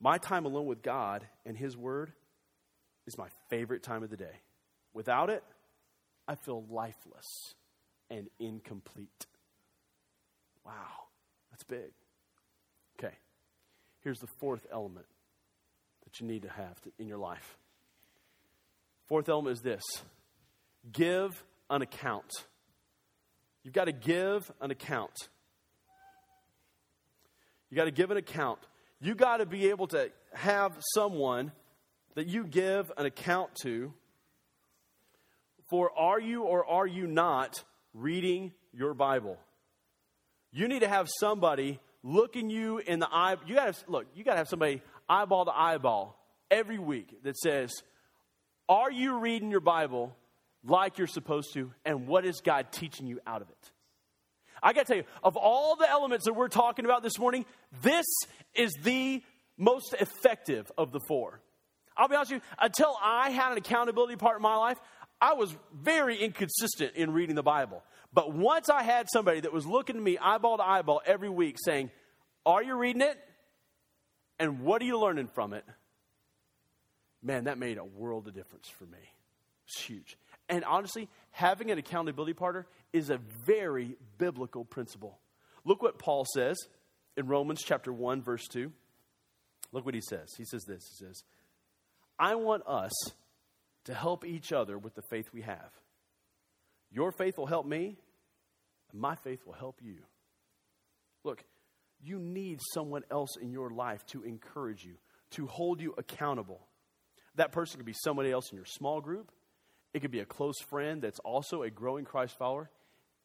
My 0.00 0.18
time 0.18 0.44
alone 0.44 0.66
with 0.66 0.82
God 0.82 1.26
and 1.44 1.56
His 1.56 1.76
Word 1.76 2.12
is 3.06 3.16
my 3.16 3.28
favorite 3.48 3.82
time 3.82 4.02
of 4.02 4.10
the 4.10 4.16
day. 4.16 4.40
Without 4.92 5.30
it, 5.30 5.42
I 6.28 6.34
feel 6.34 6.64
lifeless 6.70 7.54
and 8.10 8.28
incomplete. 8.38 9.26
Wow, 10.64 10.72
that's 11.50 11.64
big. 11.64 11.92
Okay, 12.98 13.14
here's 14.02 14.18
the 14.18 14.26
fourth 14.26 14.66
element 14.72 15.06
that 16.04 16.20
you 16.20 16.26
need 16.26 16.42
to 16.42 16.48
have 16.48 16.80
to, 16.82 16.90
in 16.98 17.06
your 17.08 17.18
life 17.18 17.56
Fourth 19.06 19.28
element 19.28 19.56
is 19.56 19.62
this 19.62 19.82
give 20.92 21.44
an 21.70 21.82
account. 21.82 22.30
You've 23.62 23.74
got 23.74 23.86
to 23.86 23.92
give 23.92 24.50
an 24.60 24.70
account. 24.70 25.28
You've 27.70 27.76
got 27.76 27.84
to 27.84 27.90
give 27.90 28.10
an 28.10 28.16
account. 28.16 28.60
You've 29.00 29.16
got 29.16 29.38
to 29.38 29.46
be 29.46 29.70
able 29.70 29.88
to 29.88 30.10
have 30.32 30.76
someone 30.94 31.52
that 32.14 32.26
you 32.26 32.44
give 32.44 32.90
an 32.96 33.06
account 33.06 33.54
to 33.62 33.92
for 35.68 35.90
are 35.98 36.20
you 36.20 36.42
or 36.42 36.64
are 36.64 36.86
you 36.86 37.06
not 37.06 37.62
reading 37.92 38.52
your 38.72 38.94
Bible? 38.94 39.36
You 40.52 40.68
need 40.68 40.80
to 40.80 40.88
have 40.88 41.08
somebody 41.20 41.80
looking 42.02 42.50
you 42.50 42.78
in 42.78 43.00
the 43.00 43.08
eye. 43.10 43.36
You 43.46 43.56
got 43.56 43.74
to 43.74 43.90
look. 43.90 44.06
You 44.14 44.24
got 44.24 44.32
to 44.32 44.38
have 44.38 44.48
somebody 44.48 44.80
eyeball 45.08 45.44
to 45.46 45.52
eyeball 45.52 46.18
every 46.50 46.78
week 46.78 47.22
that 47.24 47.36
says, 47.36 47.82
are 48.68 48.90
you 48.90 49.18
reading 49.18 49.50
your 49.50 49.60
Bible 49.60 50.16
like 50.64 50.98
you're 50.98 51.06
supposed 51.06 51.52
to? 51.54 51.72
And 51.84 52.06
what 52.06 52.24
is 52.24 52.40
God 52.40 52.72
teaching 52.72 53.06
you 53.06 53.20
out 53.26 53.42
of 53.42 53.48
it? 53.50 53.70
I 54.62 54.72
got 54.72 54.86
to 54.86 54.86
tell 54.86 54.96
you, 54.96 55.04
of 55.22 55.36
all 55.36 55.76
the 55.76 55.88
elements 55.88 56.24
that 56.24 56.34
we're 56.34 56.48
talking 56.48 56.84
about 56.84 57.02
this 57.02 57.18
morning, 57.18 57.44
this 57.82 58.06
is 58.54 58.72
the 58.82 59.22
most 59.56 59.94
effective 60.00 60.70
of 60.76 60.92
the 60.92 61.00
four. 61.00 61.40
I'll 61.96 62.08
be 62.08 62.16
honest 62.16 62.32
with 62.32 62.42
you, 62.42 62.48
until 62.60 62.96
I 63.02 63.30
had 63.30 63.52
an 63.52 63.58
accountability 63.58 64.16
part 64.16 64.36
in 64.36 64.42
my 64.42 64.56
life, 64.56 64.78
I 65.20 65.34
was 65.34 65.54
very 65.74 66.16
inconsistent 66.16 66.94
in 66.94 67.12
reading 67.12 67.36
the 67.36 67.42
Bible. 67.42 67.82
But 68.12 68.34
once 68.34 68.68
I 68.68 68.82
had 68.82 69.06
somebody 69.10 69.40
that 69.40 69.52
was 69.52 69.66
looking 69.66 69.96
at 69.96 70.02
me 70.02 70.18
eyeball 70.18 70.58
to 70.58 70.62
eyeball 70.62 71.00
every 71.06 71.30
week 71.30 71.56
saying, 71.58 71.90
Are 72.44 72.62
you 72.62 72.76
reading 72.76 73.02
it? 73.02 73.16
And 74.38 74.60
what 74.60 74.82
are 74.82 74.84
you 74.84 74.98
learning 74.98 75.28
from 75.34 75.54
it? 75.54 75.64
Man, 77.26 77.44
that 77.44 77.58
made 77.58 77.78
a 77.78 77.84
world 77.84 78.28
of 78.28 78.34
difference 78.34 78.68
for 78.68 78.84
me. 78.84 78.98
It's 79.66 79.82
huge. 79.82 80.16
And 80.48 80.64
honestly, 80.64 81.08
having 81.32 81.70
an 81.70 81.78
accountability 81.78 82.34
partner 82.34 82.66
is 82.92 83.10
a 83.10 83.18
very 83.44 83.96
biblical 84.16 84.64
principle. 84.64 85.18
Look 85.64 85.82
what 85.82 85.98
Paul 85.98 86.24
says 86.32 86.56
in 87.16 87.26
Romans 87.26 87.62
chapter 87.64 87.92
1, 87.92 88.22
verse 88.22 88.46
2. 88.48 88.70
Look 89.72 89.84
what 89.84 89.94
he 89.94 90.00
says. 90.00 90.32
He 90.36 90.44
says 90.44 90.62
this 90.64 90.84
He 90.88 91.04
says, 91.04 91.24
I 92.18 92.36
want 92.36 92.62
us 92.66 92.92
to 93.84 93.94
help 93.94 94.24
each 94.24 94.52
other 94.52 94.78
with 94.78 94.94
the 94.94 95.02
faith 95.10 95.26
we 95.32 95.42
have. 95.42 95.70
Your 96.92 97.10
faith 97.10 97.36
will 97.36 97.46
help 97.46 97.66
me, 97.66 97.96
and 98.92 99.00
my 99.00 99.16
faith 99.16 99.44
will 99.44 99.54
help 99.54 99.80
you. 99.82 99.98
Look, 101.24 101.44
you 102.02 102.18
need 102.20 102.60
someone 102.72 103.02
else 103.10 103.36
in 103.40 103.50
your 103.50 103.70
life 103.70 104.06
to 104.06 104.22
encourage 104.22 104.84
you, 104.84 104.94
to 105.32 105.46
hold 105.46 105.80
you 105.80 105.94
accountable. 105.98 106.60
That 107.36 107.52
person 107.52 107.78
could 107.78 107.86
be 107.86 107.94
somebody 107.94 108.30
else 108.30 108.50
in 108.50 108.56
your 108.56 108.66
small 108.66 109.00
group. 109.00 109.30
It 109.94 110.00
could 110.00 110.10
be 110.10 110.20
a 110.20 110.26
close 110.26 110.58
friend 110.68 111.00
that's 111.00 111.20
also 111.20 111.62
a 111.62 111.70
growing 111.70 112.04
Christ 112.04 112.36
follower. 112.38 112.70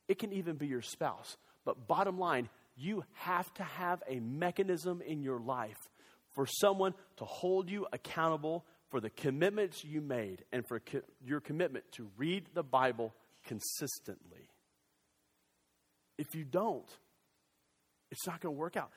It 0.08 0.20
can 0.20 0.32
even 0.34 0.56
be 0.56 0.68
your 0.68 0.82
spouse. 0.82 1.38
But 1.66 1.88
bottom 1.88 2.18
line, 2.18 2.50
you 2.76 3.04
have 3.14 3.54
to 3.56 3.64
have 3.64 4.02
a 4.08 4.20
mechanism 4.20 5.02
in 5.02 5.22
your 5.22 5.40
life 5.40 5.78
for 6.34 6.46
someone 6.46 6.94
to 7.18 7.26
hold 7.26 7.70
you 7.70 7.88
accountable 7.92 8.66
for 8.90 9.00
the 9.00 9.10
commitments 9.10 9.84
you 9.84 10.02
made 10.02 10.44
and 10.52 10.68
for 10.68 10.80
co- 10.80 11.02
your 11.26 11.40
commitment 11.40 11.86
to 11.94 12.10
read 12.18 12.46
the 12.54 12.64
Bible 12.64 13.14
consistently. 13.46 14.50
If 16.18 16.36
you 16.36 16.44
don't, 16.44 16.88
it's 18.12 18.28
not 18.28 18.42
going 18.42 18.54
to 18.54 18.60
work 18.60 18.76
out. 18.76 18.92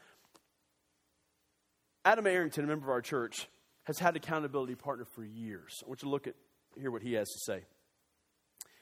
Adam 2.05 2.27
Arrington, 2.27 2.65
a 2.65 2.67
member 2.67 2.87
of 2.87 2.91
our 2.91 3.01
church, 3.01 3.49
has 3.85 3.99
had 3.99 4.17
accountability 4.17 4.75
partner 4.75 5.05
for 5.15 5.25
years. 5.25 5.83
I 5.85 5.89
want 5.89 6.03
you 6.03 6.07
to 6.07 6.11
look 6.11 6.27
at 6.27 6.35
hear 6.79 6.91
what 6.91 7.03
he 7.03 7.15
has 7.15 7.29
to 7.29 7.39
say. 7.41 7.65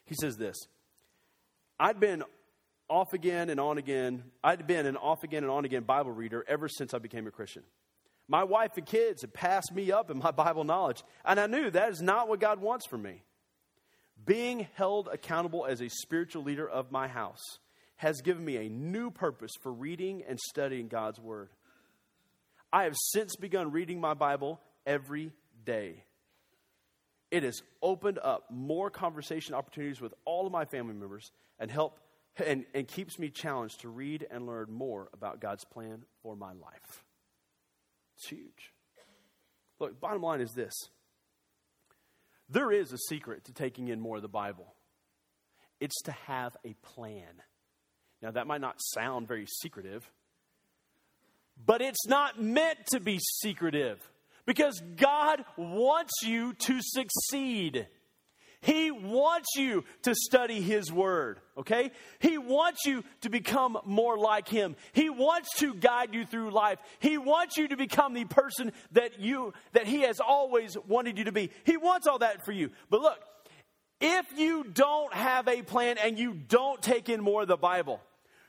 He 0.04 0.14
says 0.14 0.36
this 0.36 0.56
I'd 1.78 2.00
been 2.00 2.22
off 2.88 3.12
again 3.12 3.50
and 3.50 3.60
on 3.60 3.78
again. 3.78 4.24
I'd 4.42 4.66
been 4.66 4.86
an 4.86 4.96
off 4.96 5.24
again 5.24 5.42
and 5.42 5.50
on 5.50 5.64
again 5.64 5.82
Bible 5.84 6.12
reader 6.12 6.44
ever 6.48 6.68
since 6.68 6.94
I 6.94 6.98
became 6.98 7.26
a 7.26 7.30
Christian. 7.30 7.62
My 8.28 8.44
wife 8.44 8.72
and 8.76 8.86
kids 8.86 9.22
had 9.22 9.34
passed 9.34 9.72
me 9.74 9.90
up 9.90 10.10
in 10.10 10.18
my 10.18 10.30
Bible 10.30 10.64
knowledge, 10.64 11.02
and 11.24 11.40
I 11.40 11.46
knew 11.46 11.70
that 11.70 11.90
is 11.90 12.00
not 12.00 12.28
what 12.28 12.40
God 12.40 12.60
wants 12.60 12.86
for 12.86 12.96
me. 12.96 13.22
Being 14.24 14.68
held 14.74 15.08
accountable 15.12 15.66
as 15.66 15.80
a 15.80 15.88
spiritual 15.88 16.44
leader 16.44 16.68
of 16.68 16.92
my 16.92 17.08
house 17.08 17.58
has 17.96 18.20
given 18.20 18.44
me 18.44 18.56
a 18.56 18.68
new 18.68 19.10
purpose 19.10 19.52
for 19.62 19.72
reading 19.72 20.22
and 20.28 20.38
studying 20.38 20.88
God's 20.88 21.20
Word. 21.20 21.50
I 22.72 22.84
have 22.84 22.94
since 22.96 23.36
begun 23.36 23.72
reading 23.72 24.00
my 24.00 24.14
Bible 24.14 24.60
every 24.86 25.32
day. 25.64 26.04
It 27.30 27.42
has 27.44 27.62
opened 27.80 28.18
up 28.22 28.50
more 28.50 28.90
conversation 28.90 29.54
opportunities 29.54 30.00
with 30.00 30.14
all 30.24 30.46
of 30.46 30.52
my 30.52 30.64
family 30.64 30.94
members 30.94 31.32
and 31.58 31.70
help 31.70 31.98
and, 32.46 32.64
and 32.74 32.86
keeps 32.86 33.18
me 33.18 33.28
challenged 33.28 33.80
to 33.80 33.88
read 33.88 34.26
and 34.30 34.46
learn 34.46 34.70
more 34.70 35.08
about 35.12 35.40
God's 35.40 35.64
plan 35.64 36.04
for 36.22 36.34
my 36.34 36.52
life. 36.52 37.04
It's 38.16 38.28
huge. 38.28 38.72
Look, 39.78 40.00
bottom 40.00 40.22
line 40.22 40.40
is 40.40 40.52
this. 40.52 40.72
There 42.48 42.70
is 42.70 42.92
a 42.92 42.98
secret 42.98 43.44
to 43.46 43.52
taking 43.52 43.88
in 43.88 43.98
more 44.00 44.16
of 44.16 44.22
the 44.22 44.28
Bible. 44.28 44.74
It's 45.80 46.00
to 46.02 46.12
have 46.26 46.56
a 46.64 46.74
plan. 46.74 47.42
Now, 48.20 48.30
that 48.30 48.46
might 48.46 48.60
not 48.60 48.76
sound 48.78 49.26
very 49.26 49.46
secretive, 49.46 50.08
but 51.64 51.80
it's 51.80 52.06
not 52.06 52.40
meant 52.40 52.78
to 52.92 53.00
be 53.00 53.18
secretive. 53.18 53.98
Because 54.46 54.82
God 54.96 55.44
wants 55.56 56.12
you 56.24 56.54
to 56.54 56.80
succeed. 56.80 57.86
He 58.60 58.92
wants 58.92 59.48
you 59.56 59.82
to 60.02 60.14
study 60.14 60.60
His 60.60 60.92
Word, 60.92 61.40
okay? 61.58 61.90
He 62.20 62.38
wants 62.38 62.86
you 62.86 63.02
to 63.22 63.28
become 63.28 63.76
more 63.84 64.16
like 64.16 64.48
Him. 64.48 64.76
He 64.92 65.10
wants 65.10 65.48
to 65.58 65.74
guide 65.74 66.14
you 66.14 66.24
through 66.24 66.52
life. 66.52 66.78
He 67.00 67.18
wants 67.18 67.56
you 67.56 67.66
to 67.68 67.76
become 67.76 68.14
the 68.14 68.24
person 68.24 68.70
that 68.92 69.18
you, 69.18 69.52
that 69.72 69.88
He 69.88 70.02
has 70.02 70.20
always 70.20 70.76
wanted 70.86 71.18
you 71.18 71.24
to 71.24 71.32
be. 71.32 71.50
He 71.64 71.76
wants 71.76 72.06
all 72.06 72.20
that 72.20 72.44
for 72.44 72.52
you. 72.52 72.70
But 72.88 73.00
look, 73.00 73.18
If 74.02 74.26
you 74.36 74.64
don't 74.64 75.14
have 75.14 75.46
a 75.46 75.62
plan 75.62 75.96
and 75.96 76.18
you 76.18 76.34
don't 76.34 76.82
take 76.82 77.08
in 77.08 77.22
more 77.22 77.42
of 77.42 77.48
the 77.48 77.56
Bible, 77.56 78.00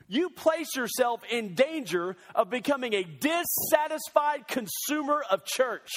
you 0.08 0.30
place 0.30 0.76
yourself 0.76 1.22
in 1.30 1.54
danger 1.54 2.16
of 2.34 2.50
becoming 2.50 2.94
a 2.94 3.04
dissatisfied 3.04 4.46
consumer 4.46 5.22
of 5.30 5.44
church. 5.44 5.90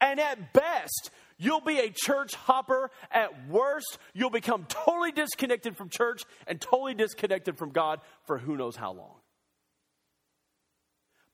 And 0.00 0.18
at 0.20 0.52
best, 0.52 1.10
you'll 1.38 1.60
be 1.60 1.78
a 1.78 1.90
church 1.90 2.34
hopper. 2.34 2.90
At 3.10 3.48
worst, 3.48 3.98
you'll 4.12 4.30
become 4.30 4.66
totally 4.68 5.12
disconnected 5.12 5.76
from 5.76 5.88
church 5.88 6.22
and 6.46 6.60
totally 6.60 6.94
disconnected 6.94 7.56
from 7.56 7.70
God 7.70 8.00
for 8.24 8.38
who 8.38 8.56
knows 8.56 8.76
how 8.76 8.92
long. 8.92 9.16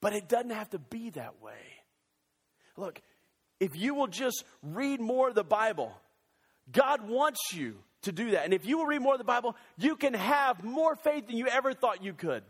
But 0.00 0.14
it 0.14 0.28
doesn't 0.28 0.50
have 0.50 0.70
to 0.70 0.78
be 0.78 1.10
that 1.10 1.42
way. 1.42 1.60
Look, 2.76 3.00
if 3.58 3.76
you 3.76 3.94
will 3.94 4.06
just 4.06 4.44
read 4.62 5.00
more 5.00 5.28
of 5.28 5.34
the 5.34 5.44
Bible, 5.44 5.92
God 6.72 7.08
wants 7.08 7.40
you 7.52 7.76
to 8.02 8.12
do 8.12 8.32
that. 8.32 8.44
And 8.44 8.54
if 8.54 8.64
you 8.64 8.78
will 8.78 8.86
read 8.86 9.02
more 9.02 9.14
of 9.14 9.18
the 9.18 9.24
Bible, 9.24 9.56
you 9.76 9.96
can 9.96 10.14
have 10.14 10.64
more 10.64 10.96
faith 10.96 11.26
than 11.26 11.36
you 11.36 11.46
ever 11.46 11.74
thought 11.74 12.02
you 12.02 12.14
could. 12.14 12.42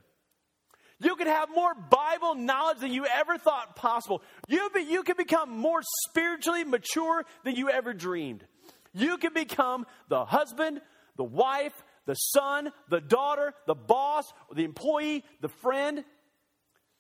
You 1.01 1.17
can 1.17 1.27
have 1.27 1.49
more 1.55 1.75
Bible 1.75 2.35
knowledge 2.35 2.79
than 2.79 2.93
you 2.93 3.07
ever 3.07 3.39
thought 3.39 3.75
possible. 3.75 4.23
You, 4.49 4.69
be, 4.75 4.83
you 4.83 5.03
can 5.03 5.17
become 5.17 5.51
more 5.51 5.81
spiritually 6.09 6.63
mature 6.63 7.25
than 7.43 7.57
you 7.57 7.71
ever 7.71 7.95
dreamed. 7.95 8.45
You 8.93 9.17
can 9.17 9.33
become 9.33 9.87
the 10.09 10.25
husband, 10.27 10.83
the 11.17 11.25
wife, 11.25 11.73
the 12.05 12.15
son, 12.15 12.71
the 12.91 13.01
daughter, 13.01 13.55
the 13.67 13.75
boss, 13.75 14.31
the 14.55 14.65
employee, 14.65 15.25
the 15.41 15.49
friend, 15.49 16.05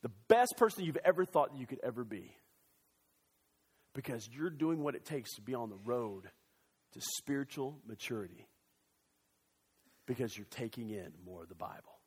the 0.03 0.11
best 0.29 0.55
person 0.57 0.85
you've 0.85 0.99
ever 1.05 1.27
thought 1.27 1.57
you 1.57 1.67
could 1.67 1.81
ever 1.83 2.03
be. 2.03 2.35
Because 3.95 4.29
you're 4.33 4.51
doing 4.51 4.83
what 4.83 4.95
it 4.95 5.05
takes 5.05 5.35
to 5.35 5.43
be 5.43 5.55
on 5.55 5.69
the 5.69 5.79
road 5.85 6.31
to 6.93 7.01
spiritual 7.19 7.79
maturity. 7.87 8.47
Because 10.07 10.37
you're 10.37 10.47
taking 10.51 10.91
in 10.91 11.13
more 11.25 11.43
of 11.43 11.49
the 11.49 11.55
Bible. 11.55 12.01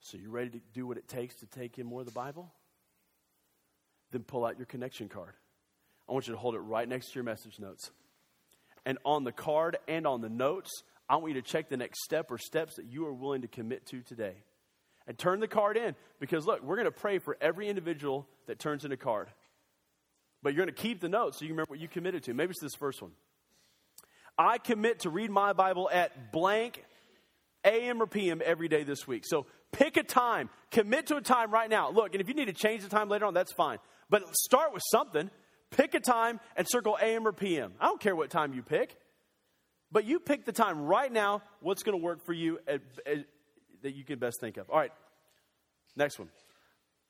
So, 0.00 0.18
you 0.18 0.30
ready 0.30 0.50
to 0.50 0.60
do 0.72 0.86
what 0.86 0.98
it 0.98 1.08
takes 1.08 1.34
to 1.40 1.46
take 1.46 1.78
in 1.78 1.86
more 1.86 2.00
of 2.00 2.06
the 2.06 2.12
Bible? 2.12 2.52
Then 4.12 4.22
pull 4.22 4.44
out 4.44 4.56
your 4.56 4.66
connection 4.66 5.08
card. 5.08 5.34
I 6.08 6.12
want 6.12 6.28
you 6.28 6.34
to 6.34 6.38
hold 6.38 6.54
it 6.54 6.60
right 6.60 6.88
next 6.88 7.08
to 7.08 7.14
your 7.16 7.24
message 7.24 7.58
notes. 7.58 7.90
And 8.84 8.98
on 9.04 9.24
the 9.24 9.32
card 9.32 9.78
and 9.88 10.06
on 10.06 10.20
the 10.20 10.28
notes, 10.28 10.70
I 11.08 11.16
want 11.16 11.34
you 11.34 11.42
to 11.42 11.42
check 11.42 11.68
the 11.68 11.76
next 11.76 12.04
step 12.04 12.30
or 12.30 12.38
steps 12.38 12.76
that 12.76 12.86
you 12.86 13.04
are 13.06 13.12
willing 13.12 13.42
to 13.42 13.48
commit 13.48 13.84
to 13.86 14.02
today. 14.02 14.34
And 15.08 15.18
turn 15.18 15.40
the 15.40 15.48
card 15.48 15.76
in 15.76 15.94
because, 16.18 16.46
look, 16.46 16.62
we're 16.62 16.76
going 16.76 16.86
to 16.86 16.92
pray 16.92 17.18
for 17.18 17.36
every 17.40 17.68
individual 17.68 18.28
that 18.46 18.58
turns 18.58 18.84
in 18.84 18.92
a 18.92 18.96
card. 18.96 19.28
But 20.42 20.54
you're 20.54 20.64
going 20.64 20.74
to 20.74 20.82
keep 20.82 21.00
the 21.00 21.08
notes 21.08 21.38
so 21.38 21.44
you 21.44 21.52
remember 21.52 21.70
what 21.70 21.80
you 21.80 21.88
committed 21.88 22.22
to. 22.24 22.34
Maybe 22.34 22.50
it's 22.50 22.60
this 22.60 22.74
first 22.74 23.02
one. 23.02 23.12
I 24.38 24.58
commit 24.58 25.00
to 25.00 25.10
read 25.10 25.30
my 25.30 25.52
Bible 25.52 25.88
at 25.90 26.30
blank 26.32 26.84
AM 27.64 28.00
or 28.00 28.06
PM 28.06 28.42
every 28.44 28.68
day 28.68 28.84
this 28.84 29.06
week. 29.06 29.24
So 29.26 29.46
pick 29.72 29.96
a 29.96 30.02
time, 30.02 30.50
commit 30.70 31.08
to 31.08 31.16
a 31.16 31.20
time 31.20 31.50
right 31.50 31.68
now. 31.68 31.90
Look, 31.90 32.12
and 32.12 32.20
if 32.20 32.28
you 32.28 32.34
need 32.34 32.46
to 32.46 32.52
change 32.52 32.82
the 32.82 32.88
time 32.88 33.08
later 33.08 33.24
on, 33.24 33.34
that's 33.34 33.52
fine. 33.52 33.78
But 34.08 34.22
start 34.36 34.72
with 34.72 34.82
something. 34.90 35.30
Pick 35.70 35.94
a 35.94 36.00
time 36.00 36.38
and 36.56 36.66
circle 36.68 36.96
AM 37.00 37.26
or 37.26 37.32
PM. 37.32 37.72
I 37.80 37.86
don't 37.86 38.00
care 38.00 38.14
what 38.14 38.30
time 38.30 38.54
you 38.54 38.62
pick. 38.62 38.96
But 39.90 40.04
you 40.04 40.20
pick 40.20 40.44
the 40.44 40.52
time 40.52 40.82
right 40.82 41.12
now, 41.12 41.42
what's 41.60 41.82
going 41.82 41.98
to 41.98 42.02
work 42.02 42.24
for 42.24 42.32
you 42.32 42.58
at, 42.66 42.80
at, 43.06 43.24
that 43.82 43.94
you 43.94 44.04
can 44.04 44.18
best 44.18 44.40
think 44.40 44.56
of. 44.56 44.68
All 44.68 44.78
right, 44.78 44.92
next 45.96 46.18
one. 46.18 46.28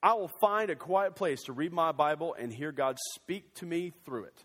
I 0.02 0.14
will 0.14 0.30
find 0.40 0.70
a 0.70 0.76
quiet 0.76 1.14
place 1.14 1.44
to 1.44 1.52
read 1.52 1.72
my 1.72 1.92
Bible 1.92 2.37
and 2.38 2.52
hear 2.52 2.72
God 2.72 2.96
speak 3.14 3.54
to 3.54 3.66
me 3.66 3.92
through 4.04 4.24
it. 4.24 4.44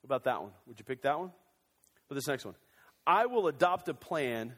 What 0.00 0.06
about 0.06 0.24
that 0.24 0.42
one? 0.42 0.52
Would 0.66 0.78
you 0.78 0.84
pick 0.84 1.02
that 1.02 1.18
one? 1.18 1.30
But 2.08 2.16
this 2.16 2.26
next 2.26 2.44
one. 2.44 2.54
I 3.06 3.26
will 3.26 3.48
adopt 3.48 3.88
a 3.88 3.94
plan 3.94 4.54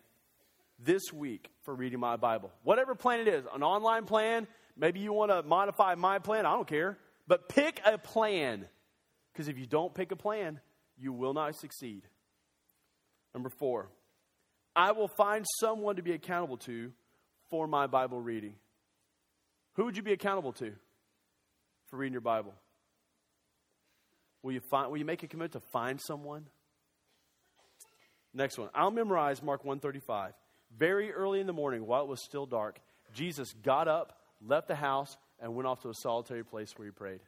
this 0.78 1.12
week 1.12 1.50
for 1.62 1.74
reading 1.74 2.00
my 2.00 2.16
Bible. 2.16 2.50
Whatever 2.62 2.94
plan 2.94 3.20
it 3.20 3.28
is, 3.28 3.44
an 3.54 3.62
online 3.62 4.04
plan, 4.04 4.46
maybe 4.76 5.00
you 5.00 5.12
want 5.12 5.30
to 5.30 5.42
modify 5.42 5.94
my 5.94 6.18
plan, 6.18 6.46
I 6.46 6.52
don't 6.52 6.68
care. 6.68 6.98
But 7.26 7.48
pick 7.48 7.80
a 7.84 7.98
plan. 7.98 8.66
Because 9.32 9.48
if 9.48 9.58
you 9.58 9.66
don't 9.66 9.92
pick 9.94 10.12
a 10.12 10.16
plan, 10.16 10.60
you 10.96 11.12
will 11.12 11.34
not 11.34 11.56
succeed. 11.56 12.02
Number 13.34 13.50
four, 13.50 13.90
I 14.74 14.92
will 14.92 15.08
find 15.08 15.44
someone 15.60 15.96
to 15.96 16.02
be 16.02 16.12
accountable 16.12 16.56
to 16.58 16.92
for 17.50 17.66
my 17.66 17.86
Bible 17.86 18.20
reading. 18.20 18.54
Who 19.76 19.84
would 19.84 19.96
you 19.96 20.02
be 20.02 20.12
accountable 20.12 20.52
to 20.54 20.72
for 21.88 21.96
reading 21.96 22.12
your 22.12 22.22
Bible? 22.22 22.54
Will 24.42 24.52
you, 24.52 24.60
find, 24.60 24.90
will 24.90 24.98
you 24.98 25.04
make 25.04 25.22
a 25.22 25.26
commitment 25.26 25.52
to 25.52 25.70
find 25.70 26.00
someone? 26.00 26.46
Next 28.32 28.58
one. 28.58 28.68
I'll 28.74 28.90
memorize 28.90 29.42
Mark 29.42 29.64
135. 29.64 30.32
Very 30.76 31.12
early 31.12 31.40
in 31.40 31.46
the 31.46 31.52
morning, 31.52 31.86
while 31.86 32.02
it 32.02 32.08
was 32.08 32.22
still 32.22 32.46
dark, 32.46 32.80
Jesus 33.14 33.52
got 33.62 33.88
up, 33.88 34.18
left 34.44 34.68
the 34.68 34.74
house, 34.74 35.16
and 35.40 35.54
went 35.54 35.66
off 35.66 35.82
to 35.82 35.88
a 35.88 35.94
solitary 35.94 36.44
place 36.44 36.72
where 36.76 36.86
he 36.86 36.92
prayed. 36.92 37.20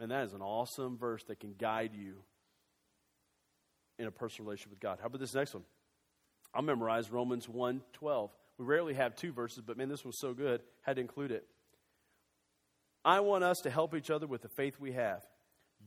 And 0.00 0.10
that 0.10 0.24
is 0.24 0.32
an 0.32 0.42
awesome 0.42 0.96
verse 0.96 1.22
that 1.24 1.40
can 1.40 1.54
guide 1.58 1.92
you 1.94 2.14
in 3.98 4.06
a 4.06 4.10
personal 4.10 4.46
relationship 4.46 4.70
with 4.70 4.80
God. 4.80 4.98
How 5.00 5.06
about 5.06 5.20
this 5.20 5.34
next 5.34 5.54
one? 5.54 5.64
I'll 6.54 6.62
memorize 6.62 7.10
Romans 7.10 7.48
1 7.48 7.82
12. 7.92 8.30
We 8.62 8.68
rarely 8.68 8.94
have 8.94 9.16
two 9.16 9.32
verses, 9.32 9.60
but 9.66 9.76
man, 9.76 9.88
this 9.88 10.04
was 10.04 10.20
so 10.20 10.34
good, 10.34 10.62
had 10.82 10.94
to 10.94 11.02
include 11.02 11.32
it. 11.32 11.44
I 13.04 13.18
want 13.18 13.42
us 13.42 13.58
to 13.64 13.70
help 13.70 13.92
each 13.92 14.08
other 14.08 14.28
with 14.28 14.42
the 14.42 14.48
faith 14.48 14.78
we 14.78 14.92
have. 14.92 15.26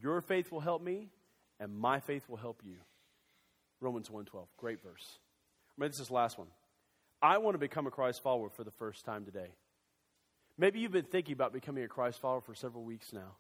Your 0.02 0.20
faith 0.20 0.52
will 0.52 0.60
help 0.60 0.82
me, 0.82 1.08
and 1.58 1.74
my 1.74 2.02
faith 2.02 2.28
will 2.28 2.36
help 2.36 2.62
you. 2.66 2.76
Romans 3.80 4.10
1:12. 4.10 4.50
Great 4.58 4.84
verse. 4.84 5.20
Maybe 5.78 5.88
this 5.92 6.02
is 6.02 6.08
the 6.08 6.16
last 6.16 6.38
one. 6.38 6.50
I 7.22 7.38
want 7.38 7.56
to 7.56 7.60
become 7.60 7.88
a 7.88 7.92
Christ 7.92 8.22
follower 8.22 8.50
for 8.50 8.66
the 8.66 8.72
first 8.72 9.06
time 9.06 9.24
today. 9.24 9.56
Maybe 10.58 10.82
you've 10.82 10.92
been 10.92 11.06
thinking 11.06 11.32
about 11.32 11.54
becoming 11.54 11.86
a 11.86 11.88
Christ 11.88 12.20
follower 12.20 12.42
for 12.42 12.56
several 12.56 12.84
weeks 12.84 13.14
now, 13.14 13.38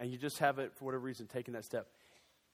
and 0.00 0.10
you 0.10 0.16
just 0.16 0.38
haven't, 0.38 0.74
for 0.78 0.86
whatever 0.86 1.04
reason, 1.04 1.26
taken 1.26 1.52
that 1.52 1.66
step. 1.66 1.88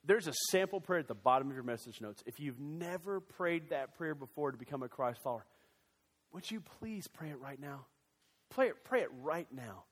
There's 0.02 0.26
a 0.26 0.32
sample 0.50 0.80
prayer 0.80 0.98
at 0.98 1.06
the 1.06 1.14
bottom 1.14 1.48
of 1.48 1.54
your 1.54 1.62
message 1.62 2.00
notes. 2.00 2.24
If 2.26 2.40
you've 2.40 2.58
never 2.58 3.20
prayed 3.20 3.70
that 3.70 3.94
prayer 3.96 4.16
before 4.16 4.50
to 4.50 4.58
become 4.58 4.82
a 4.82 4.88
Christ 4.88 5.20
follower, 5.22 5.46
would 6.32 6.50
you 6.50 6.60
please 6.80 7.08
pray 7.08 7.30
it 7.30 7.40
right 7.40 7.60
now? 7.60 7.86
Pray 8.50 8.68
it, 8.68 8.84
pray 8.84 9.00
it 9.00 9.10
right 9.22 9.48
now. 9.50 9.84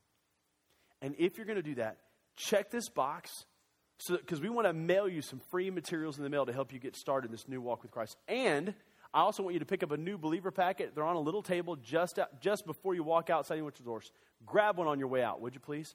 And 1.02 1.14
if 1.18 1.36
you're 1.36 1.46
going 1.46 1.56
to 1.56 1.62
do 1.62 1.76
that, 1.76 1.98
check 2.36 2.70
this 2.70 2.88
box 2.88 3.44
so 4.00 4.16
because 4.16 4.40
we 4.40 4.48
want 4.48 4.66
to 4.66 4.72
mail 4.72 5.06
you 5.06 5.20
some 5.20 5.40
free 5.50 5.70
materials 5.70 6.16
in 6.16 6.24
the 6.24 6.30
mail 6.30 6.46
to 6.46 6.52
help 6.54 6.72
you 6.72 6.78
get 6.78 6.96
started 6.96 7.26
in 7.26 7.32
this 7.32 7.46
new 7.46 7.60
walk 7.60 7.82
with 7.82 7.92
Christ. 7.92 8.16
And 8.28 8.72
I 9.12 9.20
also 9.20 9.42
want 9.42 9.52
you 9.52 9.60
to 9.60 9.66
pick 9.66 9.82
up 9.82 9.90
a 9.90 9.96
new 9.98 10.16
believer 10.16 10.50
packet. 10.50 10.94
They're 10.94 11.04
on 11.04 11.16
a 11.16 11.20
little 11.20 11.42
table 11.42 11.76
just 11.76 12.18
out, 12.18 12.40
just 12.40 12.64
before 12.64 12.94
you 12.94 13.02
walk 13.02 13.28
outside 13.28 13.58
the 13.58 13.82
doors. 13.82 14.10
Grab 14.46 14.78
one 14.78 14.86
on 14.86 14.98
your 14.98 15.08
way 15.08 15.22
out, 15.22 15.42
would 15.42 15.54
you 15.54 15.60
please? 15.60 15.94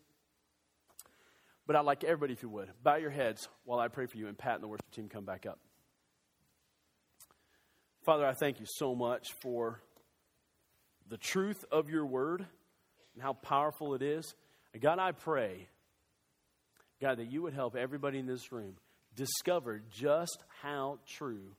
But 1.66 1.76
I'd 1.76 1.86
like 1.86 2.04
everybody, 2.04 2.34
if 2.34 2.44
you 2.44 2.50
would, 2.50 2.70
bow 2.84 2.96
your 2.96 3.10
heads 3.10 3.50
while 3.64 3.80
I 3.80 3.88
pray 3.88 4.06
for 4.06 4.18
you, 4.18 4.28
and 4.28 4.38
Pat 4.38 4.56
and 4.56 4.64
the 4.64 4.68
worship 4.68 4.92
team 4.92 5.10
come 5.10 5.26
back 5.26 5.48
up. 5.48 5.58
Father, 8.04 8.24
I 8.24 8.34
thank 8.34 8.60
you 8.60 8.68
so 8.68 8.94
much 8.94 9.34
for 9.42 9.82
the 11.10 11.18
truth 11.18 11.64
of 11.72 11.90
your 11.90 12.06
word 12.06 12.46
and 13.14 13.24
how 13.24 13.34
powerful 13.34 13.94
it 13.94 14.02
is. 14.02 14.34
And 14.74 14.82
God, 14.82 15.00
I 15.00 15.12
pray, 15.12 15.68
God, 17.02 17.18
that 17.18 17.32
you 17.32 17.42
would 17.44 17.54
help 17.54 17.76
everybody 17.76 18.20
in 18.20 18.26
this 18.26 18.52
room 18.52 18.76
discover 19.16 19.82
just 19.92 20.38
how 20.62 21.00
true 21.08 21.56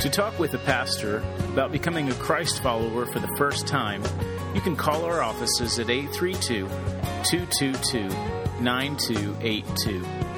To 0.00 0.08
talk 0.08 0.38
with 0.38 0.54
a 0.54 0.58
pastor 0.58 1.22
about 1.52 1.72
becoming 1.72 2.08
a 2.08 2.14
Christ 2.14 2.62
follower 2.62 3.04
for 3.04 3.18
the 3.18 3.36
first 3.36 3.66
time, 3.66 4.02
you 4.54 4.62
can 4.62 4.76
call 4.76 5.04
our 5.04 5.20
offices 5.20 5.78
at 5.78 5.90
832 5.90 6.68
222 7.24 8.08
9282. 8.62 10.31